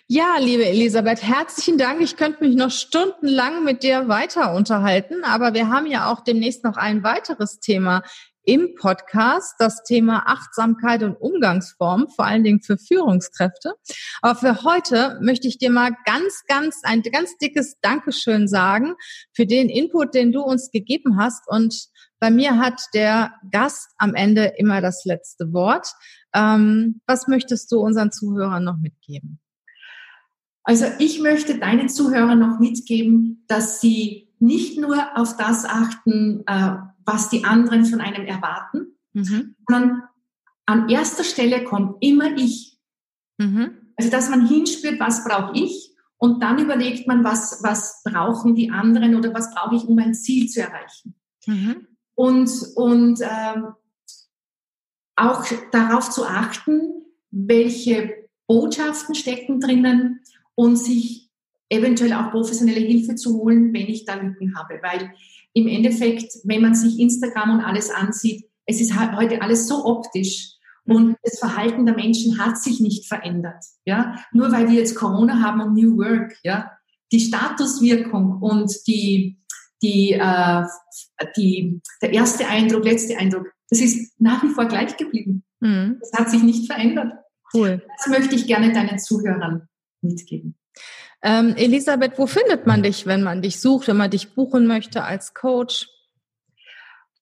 Ja, 0.08 0.36
liebe 0.38 0.64
Elisabeth, 0.64 1.20
herzlichen 1.24 1.78
Dank. 1.78 2.00
Ich 2.00 2.16
könnte 2.16 2.44
mich 2.44 2.54
noch 2.54 2.70
stundenlang 2.70 3.64
mit 3.64 3.82
dir 3.82 4.06
weiter 4.06 4.54
unterhalten, 4.54 5.24
aber 5.24 5.52
wir 5.52 5.68
haben 5.68 5.86
ja 5.86 6.12
auch 6.12 6.22
demnächst 6.22 6.62
noch 6.62 6.76
ein 6.76 7.02
weiteres 7.02 7.58
Thema 7.58 8.04
im 8.44 8.76
Podcast, 8.76 9.56
das 9.58 9.82
Thema 9.82 10.22
Achtsamkeit 10.26 11.02
und 11.02 11.16
Umgangsform, 11.16 12.06
vor 12.14 12.24
allen 12.24 12.44
Dingen 12.44 12.62
für 12.62 12.78
Führungskräfte. 12.78 13.74
Aber 14.22 14.38
für 14.38 14.62
heute 14.62 15.18
möchte 15.22 15.48
ich 15.48 15.58
dir 15.58 15.70
mal 15.70 15.90
ganz, 16.04 16.44
ganz, 16.46 16.82
ein 16.84 17.02
ganz 17.02 17.36
dickes 17.38 17.80
Dankeschön 17.80 18.46
sagen 18.46 18.94
für 19.32 19.44
den 19.44 19.68
Input, 19.68 20.14
den 20.14 20.30
du 20.30 20.40
uns 20.40 20.70
gegeben 20.70 21.18
hast. 21.18 21.48
Und 21.48 21.88
bei 22.20 22.30
mir 22.30 22.60
hat 22.60 22.80
der 22.94 23.32
Gast 23.50 23.88
am 23.98 24.14
Ende 24.14 24.52
immer 24.56 24.80
das 24.80 25.04
letzte 25.04 25.52
Wort. 25.52 25.88
Ähm, 26.32 27.00
was 27.08 27.26
möchtest 27.26 27.72
du 27.72 27.80
unseren 27.80 28.12
Zuhörern 28.12 28.62
noch 28.62 28.76
mitgeben? 28.76 29.40
Also 30.66 30.86
ich 30.98 31.20
möchte 31.20 31.58
deinen 31.58 31.88
Zuhörern 31.88 32.40
noch 32.40 32.58
mitgeben, 32.58 33.44
dass 33.46 33.80
sie 33.80 34.28
nicht 34.40 34.78
nur 34.78 35.16
auf 35.16 35.36
das 35.36 35.64
achten, 35.64 36.42
äh, 36.46 36.76
was 37.04 37.28
die 37.28 37.44
anderen 37.44 37.84
von 37.84 38.00
einem 38.00 38.26
erwarten, 38.26 38.98
mhm. 39.12 39.54
sondern 39.66 40.02
an 40.66 40.88
erster 40.88 41.22
Stelle 41.22 41.62
kommt 41.62 41.98
immer 42.00 42.36
ich. 42.36 42.80
Mhm. 43.38 43.92
Also 43.96 44.10
dass 44.10 44.28
man 44.28 44.44
hinspürt, 44.44 44.98
was 44.98 45.24
brauche 45.24 45.56
ich 45.56 45.94
und 46.16 46.42
dann 46.42 46.58
überlegt 46.58 47.06
man, 47.06 47.22
was, 47.22 47.62
was 47.62 48.02
brauchen 48.02 48.56
die 48.56 48.72
anderen 48.72 49.14
oder 49.14 49.32
was 49.32 49.54
brauche 49.54 49.76
ich, 49.76 49.84
um 49.84 49.94
mein 49.94 50.14
Ziel 50.14 50.48
zu 50.48 50.62
erreichen. 50.62 51.14
Mhm. 51.46 51.86
Und, 52.16 52.50
und 52.74 53.20
ähm, 53.22 53.68
auch 55.14 55.46
darauf 55.70 56.10
zu 56.10 56.26
achten, 56.26 57.04
welche 57.30 58.28
Botschaften 58.48 59.14
stecken 59.14 59.60
drinnen, 59.60 60.20
und 60.56 60.76
sich 60.76 61.30
eventuell 61.68 62.12
auch 62.12 62.32
professionelle 62.32 62.80
Hilfe 62.80 63.14
zu 63.14 63.38
holen, 63.38 63.72
wenn 63.72 63.86
ich 63.86 64.04
da 64.04 64.14
Lücken 64.14 64.56
habe. 64.56 64.80
Weil 64.82 65.12
im 65.52 65.68
Endeffekt, 65.68 66.32
wenn 66.44 66.62
man 66.62 66.74
sich 66.74 66.98
Instagram 66.98 67.58
und 67.58 67.60
alles 67.60 67.90
ansieht, 67.90 68.44
es 68.66 68.80
ist 68.80 68.98
heute 69.16 69.42
alles 69.42 69.68
so 69.68 69.84
optisch 69.84 70.54
und 70.84 71.16
das 71.22 71.38
Verhalten 71.38 71.86
der 71.86 71.94
Menschen 71.94 72.38
hat 72.38 72.58
sich 72.58 72.80
nicht 72.80 73.06
verändert. 73.06 73.64
Ja, 73.84 74.16
nur 74.32 74.50
weil 74.52 74.68
wir 74.68 74.78
jetzt 74.78 74.94
Corona 74.94 75.40
haben 75.40 75.60
und 75.60 75.74
New 75.74 75.96
Work, 75.96 76.36
ja, 76.42 76.70
die 77.12 77.20
Statuswirkung 77.20 78.40
und 78.40 78.72
die, 78.86 79.38
die, 79.82 80.12
äh, 80.12 80.64
die, 81.36 81.80
der 82.02 82.12
erste 82.12 82.46
Eindruck, 82.48 82.84
letzte 82.84 83.16
Eindruck, 83.16 83.46
das 83.68 83.80
ist 83.80 84.12
nach 84.20 84.42
wie 84.42 84.48
vor 84.48 84.66
gleich 84.66 84.96
geblieben. 84.96 85.44
Mhm. 85.60 85.98
Das 86.00 86.12
hat 86.12 86.30
sich 86.30 86.42
nicht 86.42 86.66
verändert. 86.66 87.12
Cool. 87.52 87.82
Das 87.96 88.08
möchte 88.08 88.34
ich 88.34 88.46
gerne 88.46 88.72
deinen 88.72 88.98
Zuhörern 88.98 89.68
mitgeben. 90.02 90.56
Ähm, 91.22 91.54
Elisabeth, 91.56 92.18
wo 92.18 92.26
findet 92.26 92.66
man 92.66 92.82
dich, 92.82 93.06
wenn 93.06 93.22
man 93.22 93.40
dich 93.42 93.60
sucht, 93.60 93.88
wenn 93.88 93.96
man 93.96 94.10
dich 94.10 94.34
buchen 94.34 94.66
möchte 94.66 95.02
als 95.02 95.34
Coach? 95.34 95.88